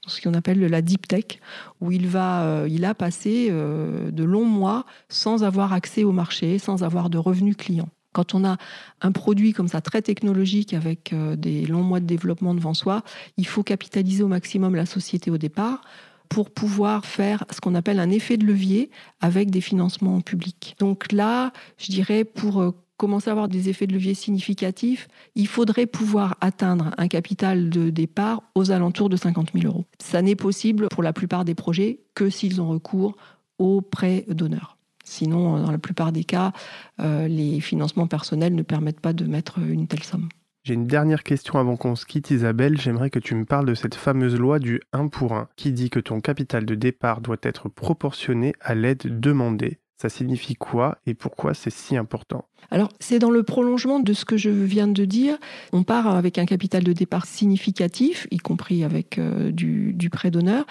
ce 0.06 0.20
qu'on 0.20 0.34
appelle 0.34 0.60
la 0.60 0.82
deep 0.82 1.06
tech, 1.06 1.40
où 1.80 1.92
il, 1.92 2.08
va, 2.08 2.42
euh, 2.42 2.68
il 2.68 2.84
a 2.84 2.94
passé 2.94 3.48
euh, 3.50 4.10
de 4.10 4.24
longs 4.24 4.44
mois 4.44 4.84
sans 5.08 5.44
avoir 5.44 5.72
accès 5.72 6.04
au 6.04 6.12
marché, 6.12 6.58
sans 6.58 6.82
avoir 6.82 7.10
de 7.10 7.18
revenus 7.18 7.56
clients. 7.56 7.88
Quand 8.12 8.34
on 8.34 8.44
a 8.44 8.56
un 9.00 9.12
produit 9.12 9.52
comme 9.52 9.68
ça 9.68 9.80
très 9.80 10.02
technologique 10.02 10.74
avec 10.74 11.12
euh, 11.12 11.36
des 11.36 11.66
longs 11.66 11.82
mois 11.82 12.00
de 12.00 12.06
développement 12.06 12.54
devant 12.54 12.74
soi, 12.74 13.02
il 13.36 13.46
faut 13.46 13.62
capitaliser 13.62 14.22
au 14.22 14.28
maximum 14.28 14.74
la 14.74 14.86
société 14.86 15.30
au 15.30 15.38
départ 15.38 15.82
pour 16.28 16.50
pouvoir 16.50 17.04
faire 17.04 17.44
ce 17.50 17.60
qu'on 17.60 17.74
appelle 17.74 17.98
un 17.98 18.10
effet 18.10 18.36
de 18.36 18.46
levier 18.46 18.90
avec 19.20 19.50
des 19.50 19.60
financements 19.60 20.20
publics. 20.20 20.76
Donc 20.78 21.12
là, 21.12 21.52
je 21.76 21.90
dirais 21.90 22.24
pour 22.24 22.60
euh, 22.60 22.70
commencer 22.96 23.30
à 23.30 23.32
avoir 23.32 23.48
des 23.48 23.68
effets 23.68 23.86
de 23.86 23.94
levier 23.94 24.14
significatifs, 24.14 25.08
il 25.34 25.46
faudrait 25.46 25.86
pouvoir 25.86 26.36
atteindre 26.40 26.90
un 26.98 27.08
capital 27.08 27.70
de 27.70 27.90
départ 27.90 28.42
aux 28.54 28.72
alentours 28.72 29.08
de 29.08 29.16
50 29.16 29.52
000 29.54 29.66
euros. 29.66 29.86
Ça 29.98 30.20
n'est 30.20 30.36
possible 30.36 30.88
pour 30.88 31.02
la 31.02 31.12
plupart 31.12 31.44
des 31.44 31.54
projets 31.54 32.00
que 32.14 32.28
s'ils 32.28 32.60
ont 32.60 32.68
recours 32.68 33.16
aux 33.58 33.80
prêts 33.80 34.26
donneurs. 34.28 34.76
Sinon, 35.10 35.60
dans 35.60 35.72
la 35.72 35.78
plupart 35.78 36.12
des 36.12 36.22
cas, 36.22 36.52
euh, 37.00 37.26
les 37.26 37.60
financements 37.60 38.06
personnels 38.06 38.54
ne 38.54 38.62
permettent 38.62 39.00
pas 39.00 39.12
de 39.12 39.24
mettre 39.24 39.58
une 39.58 39.88
telle 39.88 40.04
somme. 40.04 40.28
J'ai 40.62 40.74
une 40.74 40.86
dernière 40.86 41.24
question 41.24 41.58
avant 41.58 41.76
qu'on 41.76 41.96
se 41.96 42.06
quitte 42.06 42.30
Isabelle, 42.30 42.80
j'aimerais 42.80 43.10
que 43.10 43.18
tu 43.18 43.34
me 43.34 43.44
parles 43.44 43.66
de 43.66 43.74
cette 43.74 43.96
fameuse 43.96 44.36
loi 44.36 44.60
du 44.60 44.80
1 44.92 45.08
pour 45.08 45.32
1 45.32 45.48
qui 45.56 45.72
dit 45.72 45.90
que 45.90 45.98
ton 45.98 46.20
capital 46.20 46.64
de 46.64 46.74
départ 46.76 47.22
doit 47.22 47.38
être 47.42 47.68
proportionné 47.68 48.52
à 48.60 48.76
l'aide 48.76 49.18
demandée. 49.20 49.78
Ça 50.00 50.08
signifie 50.08 50.54
quoi 50.54 50.98
et 51.06 51.14
pourquoi 51.14 51.54
c'est 51.54 51.70
si 51.70 51.96
important? 51.96 52.44
Alors, 52.70 52.90
c'est 53.00 53.18
dans 53.18 53.30
le 53.30 53.42
prolongement 53.42 53.98
de 53.98 54.12
ce 54.12 54.24
que 54.24 54.36
je 54.36 54.48
viens 54.48 54.86
de 54.86 55.04
dire. 55.04 55.38
On 55.72 55.82
part 55.82 56.06
avec 56.06 56.38
un 56.38 56.46
capital 56.46 56.84
de 56.84 56.92
départ 56.92 57.26
significatif, 57.26 58.28
y 58.30 58.38
compris 58.38 58.84
avec 58.84 59.18
euh, 59.18 59.50
du, 59.50 59.92
du 59.92 60.08
prêt 60.08 60.30
d'honneur. 60.30 60.66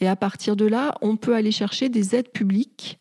Et 0.00 0.08
à 0.08 0.16
partir 0.16 0.56
de 0.56 0.66
là, 0.66 0.96
on 1.00 1.16
peut 1.16 1.36
aller 1.36 1.52
chercher 1.52 1.88
des 1.88 2.16
aides 2.16 2.30
publiques 2.30 2.98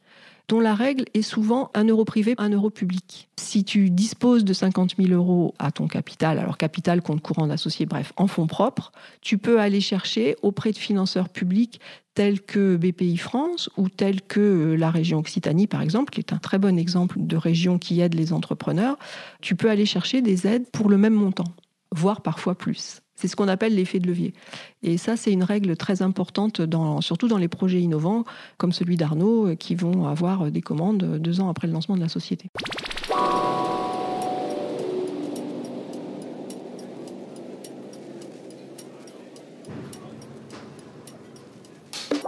dont 0.47 0.59
la 0.59 0.75
règle 0.75 1.05
est 1.13 1.21
souvent 1.21 1.71
un 1.73 1.85
euro 1.85 2.05
privé, 2.05 2.35
un 2.37 2.49
euro 2.49 2.69
public. 2.69 3.29
Si 3.37 3.63
tu 3.63 3.89
disposes 3.89 4.43
de 4.43 4.53
50 4.53 4.95
000 4.97 5.11
euros 5.11 5.53
à 5.59 5.71
ton 5.71 5.87
capital, 5.87 6.39
alors 6.39 6.57
capital, 6.57 7.01
compte 7.01 7.21
courant 7.21 7.47
d'associé, 7.47 7.85
bref, 7.85 8.13
en 8.17 8.27
fonds 8.27 8.47
propres, 8.47 8.91
tu 9.21 9.37
peux 9.37 9.59
aller 9.59 9.81
chercher 9.81 10.35
auprès 10.41 10.71
de 10.71 10.77
financeurs 10.77 11.29
publics 11.29 11.79
tels 12.13 12.41
que 12.41 12.75
BPI 12.75 13.17
France 13.17 13.69
ou 13.77 13.89
tels 13.89 14.21
que 14.21 14.39
euh, 14.39 14.75
la 14.75 14.91
région 14.91 15.19
Occitanie, 15.19 15.67
par 15.67 15.81
exemple, 15.81 16.13
qui 16.13 16.19
est 16.19 16.33
un 16.33 16.37
très 16.37 16.59
bon 16.59 16.77
exemple 16.77 17.17
de 17.19 17.37
région 17.37 17.79
qui 17.79 18.01
aide 18.01 18.13
les 18.13 18.33
entrepreneurs. 18.33 18.97
Tu 19.41 19.55
peux 19.55 19.69
aller 19.69 19.85
chercher 19.85 20.21
des 20.21 20.45
aides 20.45 20.69
pour 20.71 20.89
le 20.89 20.97
même 20.97 21.13
montant, 21.13 21.47
voire 21.91 22.21
parfois 22.21 22.55
plus. 22.55 23.02
C'est 23.23 23.29
ce 23.29 23.37
qu'on 23.37 23.47
appelle 23.47 23.73
l'effet 23.73 23.99
de 23.99 24.07
levier. 24.07 24.33
Et 24.81 24.97
ça, 24.97 25.15
c'est 25.15 25.31
une 25.31 25.45
règle 25.45 25.77
très 25.77 26.01
importante, 26.01 26.59
dans, 26.61 26.99
surtout 26.99 27.29
dans 27.29 27.37
les 27.37 27.47
projets 27.47 27.79
innovants, 27.79 28.25
comme 28.57 28.73
celui 28.73 28.97
d'Arnaud, 28.97 29.47
euh, 29.47 29.55
qui 29.55 29.75
vont 29.75 30.07
avoir 30.07 30.51
des 30.51 30.59
commandes 30.59 31.19
deux 31.21 31.39
ans 31.39 31.47
après 31.47 31.67
le 31.67 31.71
lancement 31.71 31.95
de 31.95 32.01
la 32.01 32.09
société. 32.09 32.49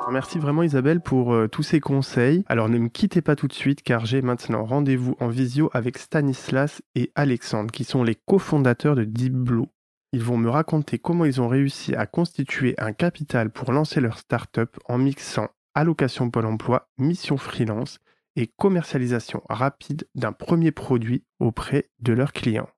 Merci 0.10 0.40
vraiment 0.40 0.64
Isabelle 0.64 1.02
pour 1.02 1.34
euh, 1.34 1.50
tous 1.50 1.64
ces 1.64 1.82
conseils. 1.82 2.46
Alors 2.48 2.70
ne 2.70 2.78
me 2.78 2.88
quittez 2.88 3.22
pas 3.22 3.36
tout 3.36 3.50
de 3.50 3.54
suite 3.54 3.82
car 3.82 4.06
j'ai 4.06 4.22
maintenant 4.22 4.64
rendez-vous 4.64 5.18
en 5.20 5.28
visio 5.28 5.70
avec 5.74 5.98
Stanislas 5.98 6.82
et 6.96 7.12
Alexandre 7.16 7.70
qui 7.70 7.84
sont 7.84 8.02
les 8.02 8.16
cofondateurs 8.16 8.96
de 8.96 9.04
Deep 9.04 9.34
Blue. 9.34 9.66
Ils 10.15 10.24
vont 10.24 10.38
me 10.38 10.50
raconter 10.50 10.98
comment 10.98 11.25
ils 11.25 11.41
ont 11.41 11.50
réussi 11.50 11.93
à 11.93 12.05
constituer 12.05 12.74
un 12.77 12.93
capital 12.93 13.50
pour 13.50 13.74
lancer 13.74 14.00
leur 14.00 14.17
start-up 14.17 14.77
en 14.86 14.98
mixant 14.98 15.50
allocation 15.74 16.29
Pôle 16.29 16.45
emploi, 16.45 16.88
mission 16.98 17.36
freelance 17.36 18.00
et 18.38 18.48
commercialisation 18.48 19.43
rapide 19.50 20.07
d'un 20.15 20.31
premier 20.31 20.72
produit 20.72 21.25
auprès 21.41 21.89
de 22.00 22.13
leurs 22.13 22.31
clients. 22.31 22.69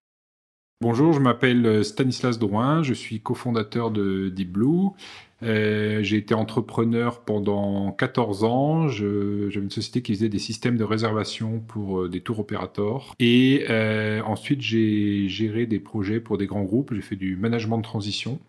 Bonjour, 0.80 1.12
je 1.12 1.20
m'appelle 1.20 1.84
Stanislas 1.84 2.38
Drouin, 2.38 2.84
je 2.84 2.94
suis 2.94 3.20
cofondateur 3.20 3.90
de 3.90 4.30
Deep 4.30 4.52
Blue. 4.52 4.90
Euh, 5.42 6.04
j'ai 6.04 6.18
été 6.18 6.36
entrepreneur 6.36 7.22
pendant 7.22 7.92
14 7.92 8.44
ans. 8.44 8.88
J'avais 8.88 9.50
une 9.56 9.72
société 9.72 10.04
qui 10.04 10.14
faisait 10.14 10.30
des 10.30 10.38
systèmes 10.38 10.78
de 10.78 10.84
réservation 10.84 11.62
pour 11.68 12.02
euh, 12.02 12.10
des 12.10 12.22
tours 12.22 12.40
opérateurs. 12.40 13.16
Et 13.20 13.66
euh, 13.72 14.22
ensuite, 14.22 14.62
j'ai 14.62 15.28
géré 15.28 15.66
des 15.66 15.80
projets 15.80 16.20
pour 16.20 16.38
des 16.38 16.46
grands 16.46 16.64
groupes. 16.64 16.94
J'ai 16.94 17.02
fait 17.02 17.16
du 17.16 17.36
management 17.38 17.78
de 17.78 17.84
transition. 17.84 18.40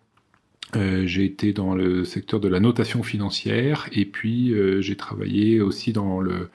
Euh, 0.76 1.06
j'ai 1.06 1.24
été 1.24 1.54
dans 1.54 1.74
le 1.74 2.04
secteur 2.04 2.40
de 2.40 2.48
la 2.48 2.60
notation 2.60 3.02
financière 3.02 3.88
et 3.92 4.04
puis 4.04 4.52
euh, 4.52 4.82
j'ai 4.82 4.96
travaillé 4.96 5.62
aussi 5.62 5.94
dans 5.94 6.20
le 6.20 6.50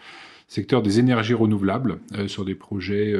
secteur 0.47 0.81
des 0.81 0.99
énergies 0.99 1.33
renouvelables 1.33 1.99
euh, 2.17 2.27
sur 2.27 2.45
des 2.45 2.55
projets 2.55 3.13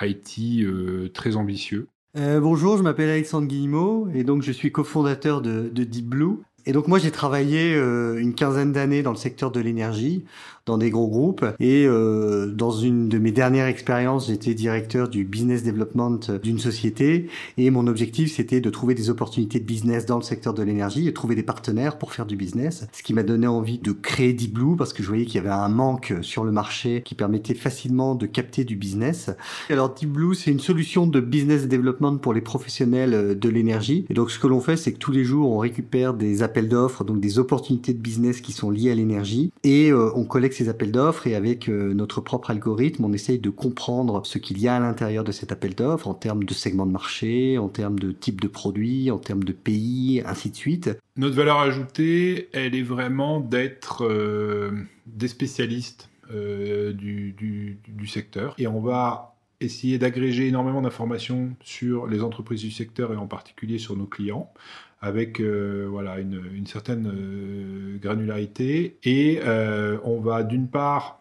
IT 0.00 1.12
très 1.12 1.36
ambitieux. 1.36 1.86
Euh, 2.16 2.40
bonjour, 2.40 2.76
je 2.76 2.82
m'appelle 2.82 3.08
Alexandre 3.08 3.46
Guillemot 3.46 4.08
et 4.12 4.24
donc 4.24 4.42
je 4.42 4.50
suis 4.50 4.72
cofondateur 4.72 5.42
de, 5.42 5.70
de 5.72 5.84
Deep 5.84 6.06
Blue. 6.06 6.38
Et 6.66 6.72
donc 6.72 6.88
moi 6.88 6.98
j'ai 6.98 7.12
travaillé 7.12 7.72
euh, 7.74 8.20
une 8.20 8.34
quinzaine 8.34 8.72
d'années 8.72 9.02
dans 9.02 9.12
le 9.12 9.16
secteur 9.16 9.52
de 9.52 9.60
l'énergie, 9.60 10.24
dans 10.70 10.78
des 10.78 10.90
gros 10.90 11.08
groupes. 11.08 11.44
Et 11.58 11.84
euh, 11.84 12.46
dans 12.46 12.70
une 12.70 13.08
de 13.08 13.18
mes 13.18 13.32
dernières 13.32 13.66
expériences, 13.66 14.28
j'étais 14.28 14.54
directeur 14.54 15.08
du 15.08 15.24
business 15.24 15.64
development 15.64 16.20
d'une 16.42 16.60
société. 16.60 17.26
Et 17.58 17.70
mon 17.70 17.88
objectif 17.88 18.32
c'était 18.32 18.60
de 18.60 18.70
trouver 18.70 18.94
des 18.94 19.10
opportunités 19.10 19.58
de 19.58 19.64
business 19.64 20.06
dans 20.06 20.16
le 20.16 20.22
secteur 20.22 20.54
de 20.54 20.62
l'énergie 20.62 21.08
et 21.08 21.12
trouver 21.12 21.34
des 21.34 21.42
partenaires 21.42 21.98
pour 21.98 22.12
faire 22.12 22.24
du 22.24 22.36
business. 22.36 22.86
Ce 22.92 23.02
qui 23.02 23.14
m'a 23.14 23.24
donné 23.24 23.48
envie 23.48 23.78
de 23.78 23.90
créer 23.90 24.32
Deep 24.32 24.54
Blue 24.54 24.76
parce 24.76 24.92
que 24.92 25.02
je 25.02 25.08
voyais 25.08 25.24
qu'il 25.24 25.36
y 25.36 25.38
avait 25.38 25.48
un 25.48 25.68
manque 25.68 26.14
sur 26.22 26.44
le 26.44 26.52
marché 26.52 27.02
qui 27.04 27.16
permettait 27.16 27.54
facilement 27.54 28.14
de 28.14 28.26
capter 28.26 28.62
du 28.62 28.76
business. 28.76 29.30
Alors 29.70 29.92
Deep 29.92 30.10
Blue 30.10 30.36
c'est 30.36 30.52
une 30.52 30.60
solution 30.60 31.08
de 31.08 31.18
business 31.18 31.66
development 31.66 32.18
pour 32.18 32.32
les 32.32 32.42
professionnels 32.42 33.36
de 33.36 33.48
l'énergie. 33.48 34.06
Et 34.08 34.14
donc 34.14 34.30
ce 34.30 34.38
que 34.38 34.46
l'on 34.46 34.60
fait 34.60 34.76
c'est 34.76 34.92
que 34.92 34.98
tous 34.98 35.10
les 35.10 35.24
jours 35.24 35.50
on 35.50 35.58
récupère 35.58 36.14
des 36.14 36.44
appels 36.44 36.68
d'offres, 36.68 37.02
donc 37.02 37.18
des 37.18 37.40
opportunités 37.40 37.92
de 37.92 37.98
business 37.98 38.40
qui 38.40 38.52
sont 38.52 38.70
liées 38.70 38.92
à 38.92 38.94
l'énergie, 38.94 39.52
et 39.64 39.90
euh, 39.90 40.10
on 40.14 40.24
collecte 40.24 40.59
ces 40.60 40.68
appels 40.68 40.92
d'offres 40.92 41.26
et 41.26 41.34
avec 41.34 41.70
euh, 41.70 41.94
notre 41.94 42.20
propre 42.20 42.50
algorithme, 42.50 43.06
on 43.06 43.12
essaye 43.14 43.38
de 43.38 43.48
comprendre 43.48 44.26
ce 44.26 44.36
qu'il 44.36 44.58
y 44.58 44.68
a 44.68 44.76
à 44.76 44.80
l'intérieur 44.80 45.24
de 45.24 45.32
cet 45.32 45.52
appel 45.52 45.74
d'offres 45.74 46.06
en 46.06 46.12
termes 46.12 46.44
de 46.44 46.52
segment 46.52 46.84
de 46.84 46.92
marché, 46.92 47.56
en 47.56 47.68
termes 47.68 47.98
de 47.98 48.12
type 48.12 48.42
de 48.42 48.48
produit, 48.48 49.10
en 49.10 49.18
termes 49.18 49.44
de 49.44 49.52
pays, 49.52 50.22
ainsi 50.26 50.50
de 50.50 50.56
suite. 50.56 50.90
Notre 51.16 51.34
valeur 51.34 51.60
ajoutée, 51.60 52.50
elle 52.52 52.74
est 52.74 52.82
vraiment 52.82 53.40
d'être 53.40 54.04
euh, 54.04 54.72
des 55.06 55.28
spécialistes 55.28 56.08
du, 56.30 57.32
du, 57.32 57.80
du 57.88 58.06
secteur 58.06 58.54
et 58.56 58.68
on 58.68 58.80
va 58.80 59.34
essayer 59.60 59.98
d'agréger 59.98 60.46
énormément 60.46 60.80
d'informations 60.80 61.56
sur 61.60 62.06
les 62.06 62.22
entreprises 62.22 62.60
du 62.60 62.70
secteur 62.70 63.12
et 63.12 63.16
en 63.16 63.26
particulier 63.26 63.78
sur 63.78 63.96
nos 63.96 64.06
clients 64.06 64.52
avec 65.00 65.40
euh, 65.40 65.86
voilà, 65.90 66.18
une, 66.18 66.42
une 66.54 66.66
certaine 66.66 67.06
euh, 67.06 67.98
granularité. 67.98 68.98
Et 69.02 69.40
euh, 69.44 69.98
on 70.04 70.20
va 70.20 70.42
d'une 70.42 70.68
part 70.68 71.20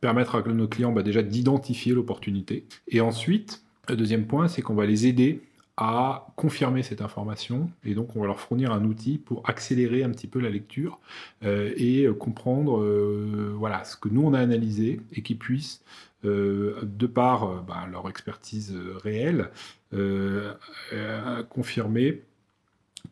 permettre 0.00 0.36
à 0.36 0.42
nos 0.42 0.68
clients 0.68 0.92
bah, 0.92 1.02
déjà 1.02 1.22
d'identifier 1.22 1.92
l'opportunité. 1.92 2.64
Et 2.88 3.00
ensuite, 3.00 3.62
le 3.88 3.96
deuxième 3.96 4.26
point, 4.26 4.48
c'est 4.48 4.62
qu'on 4.62 4.74
va 4.74 4.86
les 4.86 5.06
aider 5.06 5.42
à 5.76 6.26
confirmer 6.36 6.82
cette 6.82 7.00
information 7.00 7.70
et 7.84 7.94
donc 7.94 8.14
on 8.14 8.20
va 8.20 8.26
leur 8.26 8.38
fournir 8.38 8.70
un 8.70 8.84
outil 8.84 9.16
pour 9.16 9.48
accélérer 9.48 10.02
un 10.02 10.10
petit 10.10 10.26
peu 10.26 10.38
la 10.38 10.50
lecture 10.50 10.98
et 11.42 12.06
comprendre 12.18 12.84
voilà 13.56 13.82
ce 13.84 13.96
que 13.96 14.10
nous 14.10 14.20
on 14.20 14.34
a 14.34 14.40
analysé 14.40 15.00
et 15.14 15.22
qu'ils 15.22 15.38
puissent 15.38 15.82
de 16.22 17.06
par 17.06 17.62
bah, 17.62 17.88
leur 17.90 18.10
expertise 18.10 18.76
réelle 19.02 19.48
confirmer 21.48 22.24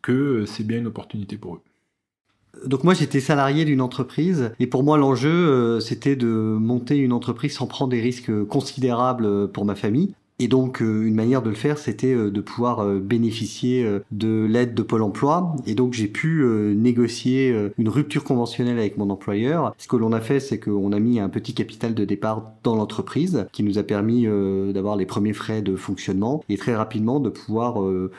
que 0.01 0.45
c'est 0.45 0.65
bien 0.65 0.79
une 0.79 0.87
opportunité 0.87 1.37
pour 1.37 1.55
eux. 1.55 1.61
Donc 2.65 2.83
moi 2.83 2.93
j'étais 2.93 3.19
salarié 3.19 3.65
d'une 3.65 3.81
entreprise 3.81 4.51
et 4.59 4.67
pour 4.67 4.83
moi 4.83 4.97
l'enjeu 4.97 5.29
euh, 5.29 5.79
c'était 5.79 6.15
de 6.15 6.27
monter 6.27 6.97
une 6.97 7.13
entreprise 7.13 7.53
sans 7.53 7.67
prendre 7.67 7.91
des 7.91 8.01
risques 8.01 8.31
considérables 8.45 9.51
pour 9.51 9.65
ma 9.65 9.75
famille. 9.75 10.13
Et 10.41 10.47
donc 10.47 10.81
euh, 10.81 11.05
une 11.05 11.15
manière 11.15 11.41
de 11.41 11.49
le 11.49 11.55
faire 11.55 11.77
c'était 11.77 12.13
euh, 12.13 12.31
de 12.31 12.41
pouvoir 12.41 12.85
bénéficier 12.85 13.87
de 14.11 14.45
l'aide 14.49 14.73
de 14.73 14.81
Pôle 14.81 15.03
Emploi 15.03 15.55
et 15.67 15.75
donc 15.75 15.93
j'ai 15.93 16.07
pu 16.07 16.43
négocier 16.75 17.55
une 17.77 17.89
rupture 17.89 18.23
conventionnelle 18.23 18.79
avec 18.79 18.97
mon 18.97 19.09
employeur. 19.09 19.73
Ce 19.77 19.87
que 19.87 19.95
l'on 19.95 20.11
a 20.11 20.19
fait 20.19 20.39
c'est 20.39 20.59
qu'on 20.59 20.91
a 20.91 20.99
mis 20.99 21.19
un 21.19 21.29
petit 21.29 21.53
capital 21.53 21.93
de 21.93 22.03
départ 22.03 22.51
dans 22.63 22.75
l'entreprise 22.75 23.47
qui 23.51 23.63
nous 23.63 23.77
a 23.77 23.83
permis 23.83 24.25
d'avoir 24.73 24.95
les 24.95 25.05
premiers 25.05 25.33
frais 25.33 25.61
de 25.61 25.75
fonctionnement 25.75 26.43
et 26.49 26.57
très 26.57 26.75
rapidement 26.75 27.19
de 27.19 27.29
pouvoir 27.29 27.81
euh, 27.81 28.11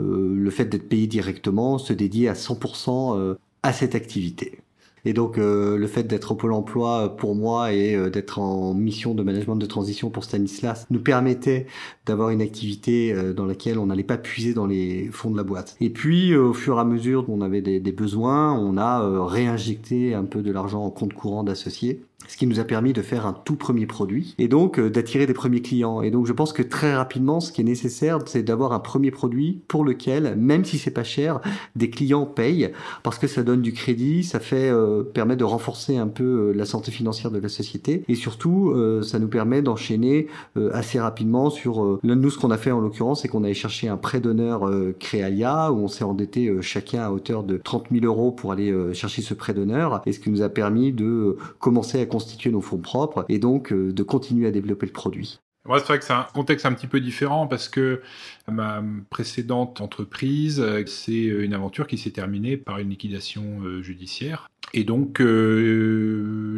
le 0.00 0.50
fait 0.50 0.66
d'être 0.66 0.88
payé 0.88 1.06
directement, 1.06 1.78
se 1.78 1.92
dédier 1.92 2.28
à 2.28 2.34
100% 2.34 3.18
euh, 3.18 3.34
à 3.62 3.72
cette 3.72 3.94
activité. 3.94 4.60
Et 5.04 5.12
donc 5.12 5.38
euh, 5.38 5.78
le 5.78 5.86
fait 5.86 6.02
d'être 6.02 6.32
au 6.32 6.34
Pôle 6.34 6.52
Emploi 6.52 7.16
pour 7.16 7.34
moi 7.34 7.72
et 7.72 8.10
d'être 8.10 8.40
en 8.40 8.74
mission 8.74 9.14
de 9.14 9.22
management 9.22 9.56
de 9.56 9.64
transition 9.64 10.10
pour 10.10 10.24
Stanislas 10.24 10.86
nous 10.90 11.00
permettait 11.00 11.66
d'avoir 12.04 12.30
une 12.30 12.42
activité 12.42 13.14
dans 13.32 13.46
laquelle 13.46 13.78
on 13.78 13.86
n'allait 13.86 14.02
pas 14.02 14.18
puiser 14.18 14.54
dans 14.54 14.66
les 14.66 15.08
fonds 15.12 15.30
de 15.30 15.36
la 15.36 15.44
boîte. 15.44 15.76
Et 15.80 15.90
puis 15.90 16.34
au 16.34 16.52
fur 16.52 16.76
et 16.76 16.80
à 16.80 16.84
mesure 16.84 17.24
qu'on 17.24 17.40
avait 17.40 17.62
des, 17.62 17.78
des, 17.78 17.92
besoins, 17.92 18.58
on 18.58 18.76
a 18.76 19.24
réinjecté 19.24 20.14
un 20.14 20.24
peu 20.24 20.42
de 20.42 20.50
l'argent 20.50 20.84
en 20.84 20.90
compte 20.90 21.14
courant 21.14 21.44
d'associés 21.44 22.02
ce 22.26 22.36
qui 22.36 22.46
nous 22.46 22.58
a 22.58 22.64
permis 22.64 22.92
de 22.92 23.00
faire 23.00 23.26
un 23.26 23.32
tout 23.32 23.54
premier 23.54 23.86
produit 23.86 24.34
et 24.38 24.48
donc 24.48 24.78
euh, 24.78 24.90
d'attirer 24.90 25.26
des 25.26 25.34
premiers 25.34 25.62
clients. 25.62 26.02
Et 26.02 26.10
donc 26.10 26.26
je 26.26 26.32
pense 26.32 26.52
que 26.52 26.62
très 26.62 26.96
rapidement, 26.96 27.38
ce 27.38 27.52
qui 27.52 27.60
est 27.60 27.64
nécessaire, 27.64 28.18
c'est 28.26 28.42
d'avoir 28.42 28.72
un 28.72 28.80
premier 28.80 29.12
produit 29.12 29.62
pour 29.68 29.84
lequel, 29.84 30.34
même 30.36 30.64
si 30.64 30.78
c'est 30.78 30.90
pas 30.90 31.04
cher, 31.04 31.40
des 31.76 31.90
clients 31.90 32.26
payent 32.26 32.72
parce 33.04 33.18
que 33.18 33.28
ça 33.28 33.44
donne 33.44 33.62
du 33.62 33.72
crédit, 33.72 34.24
ça 34.24 34.40
fait 34.40 34.68
euh, 34.68 35.04
permet 35.04 35.36
de 35.36 35.44
renforcer 35.44 35.96
un 35.96 36.08
peu 36.08 36.24
euh, 36.24 36.52
la 36.52 36.64
santé 36.64 36.90
financière 36.90 37.30
de 37.30 37.38
la 37.38 37.48
société 37.48 38.02
et 38.08 38.14
surtout 38.14 38.74
ça 39.02 39.18
nous 39.18 39.28
permet 39.28 39.62
d'enchaîner 39.62 40.26
assez 40.72 40.98
rapidement 40.98 41.50
sur 41.50 42.00
nous 42.02 42.30
ce 42.30 42.38
qu'on 42.38 42.50
a 42.50 42.58
fait 42.58 42.70
en 42.70 42.80
l'occurrence, 42.80 43.22
c'est 43.22 43.28
qu'on 43.28 43.44
allait 43.44 43.54
chercher 43.54 43.88
un 43.88 43.96
prêt 43.96 44.20
d'honneur 44.20 44.68
Créalia 44.98 45.72
où 45.72 45.84
on 45.84 45.88
s'est 45.88 46.04
endetté 46.04 46.50
chacun 46.60 47.02
à 47.02 47.10
hauteur 47.10 47.44
de 47.44 47.56
30 47.56 47.86
000 47.92 48.04
euros 48.04 48.32
pour 48.32 48.52
aller 48.52 48.74
chercher 48.92 49.22
ce 49.22 49.34
prêt 49.34 49.54
d'honneur 49.54 50.02
et 50.06 50.12
ce 50.12 50.20
qui 50.20 50.30
nous 50.30 50.42
a 50.42 50.48
permis 50.48 50.92
de 50.92 51.36
commencer 51.58 52.00
à 52.00 52.06
constituer 52.08 52.50
nos 52.50 52.60
fonds 52.60 52.78
propres 52.78 53.24
et 53.28 53.38
donc 53.38 53.72
euh, 53.72 53.92
de 53.92 54.02
continuer 54.02 54.46
à 54.46 54.50
développer 54.50 54.86
le 54.86 54.92
produit. 54.92 55.38
c'est 55.64 55.84
vrai 55.84 55.98
que 55.98 56.04
c'est 56.04 56.12
un 56.12 56.26
contexte 56.34 56.66
un 56.66 56.72
petit 56.72 56.86
peu 56.86 57.00
différent 57.00 57.46
parce 57.46 57.68
que 57.68 58.02
ma 58.50 58.82
précédente 59.10 59.80
entreprise, 59.80 60.60
euh, 60.60 60.84
c'est 60.86 61.22
une 61.22 61.54
aventure 61.54 61.86
qui 61.86 61.98
s'est 61.98 62.10
terminée 62.10 62.56
par 62.56 62.78
une 62.78 62.90
liquidation 62.90 63.60
euh, 63.62 63.82
judiciaire. 63.82 64.48
Et 64.74 64.84
donc, 64.84 65.22